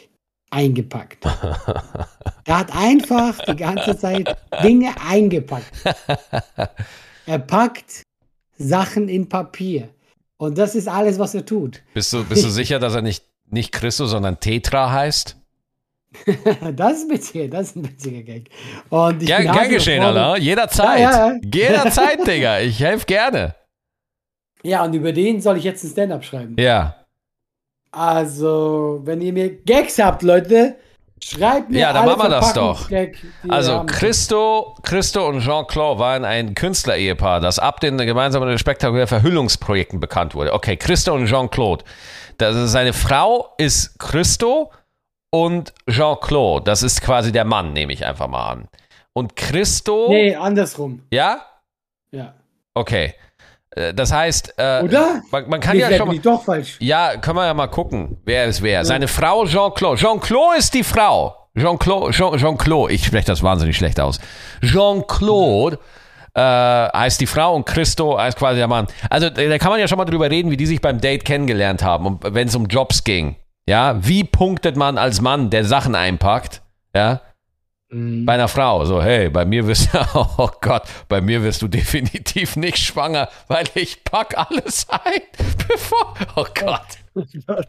[0.50, 1.24] eingepackt.
[2.44, 5.72] er hat einfach die ganze Zeit Dinge eingepackt.
[7.26, 8.05] Er packt
[8.58, 9.88] Sachen in Papier.
[10.38, 11.82] Und das ist alles, was er tut.
[11.94, 15.36] Bist du, bist du sicher, dass er nicht, nicht Christo, sondern Tetra heißt?
[16.76, 18.48] Das ist witzig, das ist ein witziger Gag.
[18.88, 20.02] Und ich Gern, gern hart geschehen.
[20.02, 20.38] Alter.
[20.38, 21.00] Jederzeit.
[21.00, 21.40] Ja, ja.
[21.42, 22.60] Jederzeit, Digga.
[22.60, 23.54] Ich helfe gerne.
[24.62, 26.56] Ja, und über den soll ich jetzt ein Stand-up schreiben.
[26.58, 26.96] Ja.
[27.92, 30.74] Also, wenn ihr mir Gags habt, Leute,
[31.22, 33.12] schreibt mir Ja, dann machen wir das ihr
[33.48, 40.34] Also Christo, Christo und Jean-Claude waren ein Künstler-Ehepaar, das ab den gemeinsamen spektakulären Verhüllungsprojekten bekannt
[40.34, 40.52] wurde.
[40.52, 41.84] Okay, Christo und Jean-Claude.
[42.38, 44.70] Seine Frau ist Christo
[45.30, 46.64] und Jean-Claude.
[46.64, 48.68] Das ist quasi der Mann, nehme ich einfach mal an.
[49.12, 51.02] Und Christo, Nee, andersrum.
[51.10, 51.40] ja?
[52.10, 52.34] Ja.
[52.74, 53.14] Okay.
[53.76, 54.82] Äh, Das heißt, äh,
[55.30, 56.76] man, man kann Nee, ja schon mal, doch falsch.
[56.80, 58.84] ja, können wir ja mal gucken, wer ist wer.
[58.84, 60.00] Seine Frau Jean-Claude.
[60.00, 61.36] Jean-Claude ist die Frau.
[61.56, 64.18] Jean-Claude, Jean- Jean-Claude, ich spreche das wahnsinnig schlecht aus.
[64.62, 65.78] Jean-Claude
[66.34, 68.86] äh, heißt die Frau und Christo heißt quasi der Mann.
[69.08, 71.82] Also da kann man ja schon mal drüber reden, wie die sich beim Date kennengelernt
[71.82, 73.36] haben, und wenn es um Jobs ging.
[73.68, 76.62] Ja, wie punktet man als Mann, der Sachen einpackt?
[76.94, 77.20] Ja.
[77.88, 78.84] Bei einer Frau.
[78.84, 79.98] So, hey, bei mir wirst du,
[80.38, 85.22] oh Gott, bei mir wirst du definitiv nicht schwanger, weil ich pack alles ein,
[85.68, 86.98] bevor, oh Gott.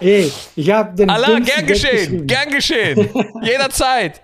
[0.00, 1.10] Ey, ich habe den.
[1.10, 3.08] Allah, gern geschehen, gern geschehen.
[3.42, 4.22] Jederzeit.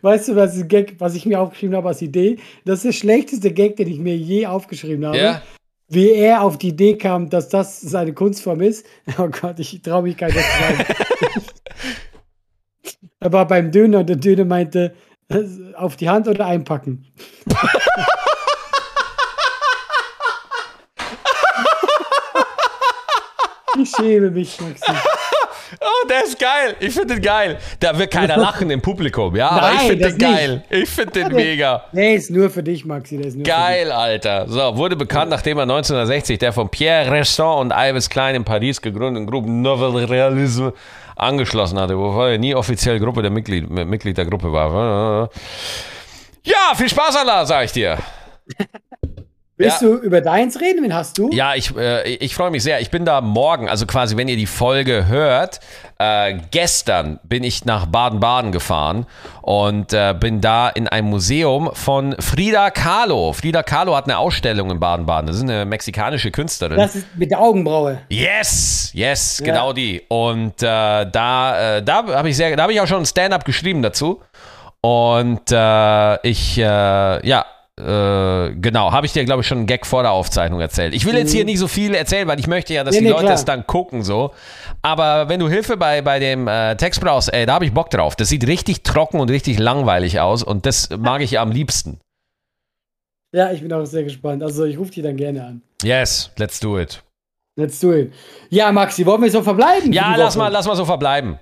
[0.00, 2.38] Weißt du, was, ist Gag, was ich mir aufgeschrieben habe als Idee?
[2.64, 5.18] Das ist der schlechteste Gag, den ich mir je aufgeschrieben habe.
[5.18, 5.42] Ja,
[5.88, 8.86] wie er auf die Idee kam, dass das seine Kunstform ist.
[9.18, 11.44] Oh Gott, ich traue mich gar nicht das zu sagen.
[13.20, 14.94] Er war beim Döner und der Döner meinte,
[15.28, 15.42] äh,
[15.76, 17.06] auf die Hand oder einpacken.
[23.80, 24.92] ich schäme mich, Maxi.
[25.80, 26.76] Oh, der ist geil.
[26.80, 27.58] Ich finde den geil.
[27.80, 29.48] Da wird keiner lachen im Publikum, ja?
[29.48, 30.64] Aber ich Nein, finde den geil.
[30.70, 31.84] Ich finde den mega.
[31.92, 33.16] Der ist nur für dich, Maxi.
[33.16, 34.46] Der ist nur Geil, Alter.
[34.48, 38.80] So, wurde bekannt, nachdem er 1960 der von Pierre Resson und Ives Klein in Paris
[38.80, 40.72] gegründeten Gruppe Nouvelle Realisme
[41.16, 45.30] angeschlossen hatte, wobei er nie offiziell Gruppe der Mitglied, Mitglied der Gruppe war.
[46.44, 47.98] Ja, viel Spaß, Allah, sag ich dir.
[49.56, 49.86] Willst Ja.
[49.88, 50.82] du über deins reden?
[50.82, 51.30] Wen hast du?
[51.32, 52.80] Ja, ich, äh, ich freue mich sehr.
[52.80, 55.60] Ich bin da morgen, also quasi, wenn ihr die Folge hört,
[56.00, 59.06] äh, gestern bin ich nach Baden-Baden gefahren
[59.42, 63.32] und äh, bin da in einem Museum von Frida Kahlo.
[63.32, 65.28] Frida Kahlo hat eine Ausstellung in Baden-Baden.
[65.28, 66.76] Das ist eine mexikanische Künstlerin.
[66.76, 68.00] Das ist mit der Augenbraue.
[68.08, 69.46] Yes, yes, Ja.
[69.46, 70.02] genau die.
[70.08, 73.44] Und äh, da, äh, da habe ich sehr, da habe ich auch schon ein Stand-up
[73.44, 74.20] geschrieben dazu.
[74.80, 76.62] Und äh, ich, äh,
[77.26, 77.46] ja,
[77.80, 80.94] äh, genau, habe ich dir, glaube ich, schon einen Gag vor der Aufzeichnung erzählt.
[80.94, 83.04] Ich will jetzt hier nicht so viel erzählen, weil ich möchte ja, dass Nee, die
[83.06, 83.34] nee, Leute klar.
[83.34, 84.32] es dann gucken so.
[84.82, 87.90] Aber wenn du Hilfe bei, bei dem äh, Text brauchst, ey, da habe ich Bock
[87.90, 88.14] drauf.
[88.16, 91.98] Das sieht richtig trocken und richtig langweilig aus und das mag ich am liebsten.
[93.34, 94.42] Ja, ich bin auch sehr gespannt.
[94.44, 95.62] Also ich rufe die dann gerne an.
[95.82, 97.02] Yes, let's do it.
[97.56, 98.12] Let's do it.
[98.50, 99.92] Ja, Maxi, wollen wir so verbleiben?
[99.92, 101.38] Ja, lass mal, lass mal so verbleiben.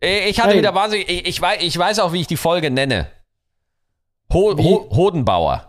[0.00, 0.58] Ich ich hatte Hey.
[0.58, 1.08] wieder wahnsinnig.
[1.08, 3.06] Ich, ich, weiß, ich weiß auch, wie ich die Folge nenne.
[4.32, 4.56] Ho?
[4.56, 5.68] Ho, Hodenbauer.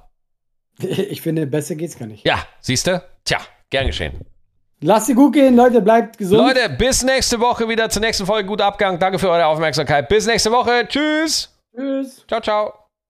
[0.84, 2.26] Ich finde, besser geht's gar nicht.
[2.26, 3.02] Ja, siehst du?
[3.24, 3.38] Tja,
[3.70, 4.20] gern geschehen.
[4.82, 6.42] Lasst sie gut gehen, Leute, bleibt gesund.
[6.42, 8.48] Leute, bis nächste Woche wieder zur nächsten Folge.
[8.48, 9.00] Guter Abgang.
[9.00, 10.10] Danke für eure Aufmerksamkeit.
[10.10, 10.86] Bis nächste Woche.
[10.88, 11.56] Tschüss.
[11.74, 12.26] Tschüss.
[12.28, 12.83] Ciao, ciao.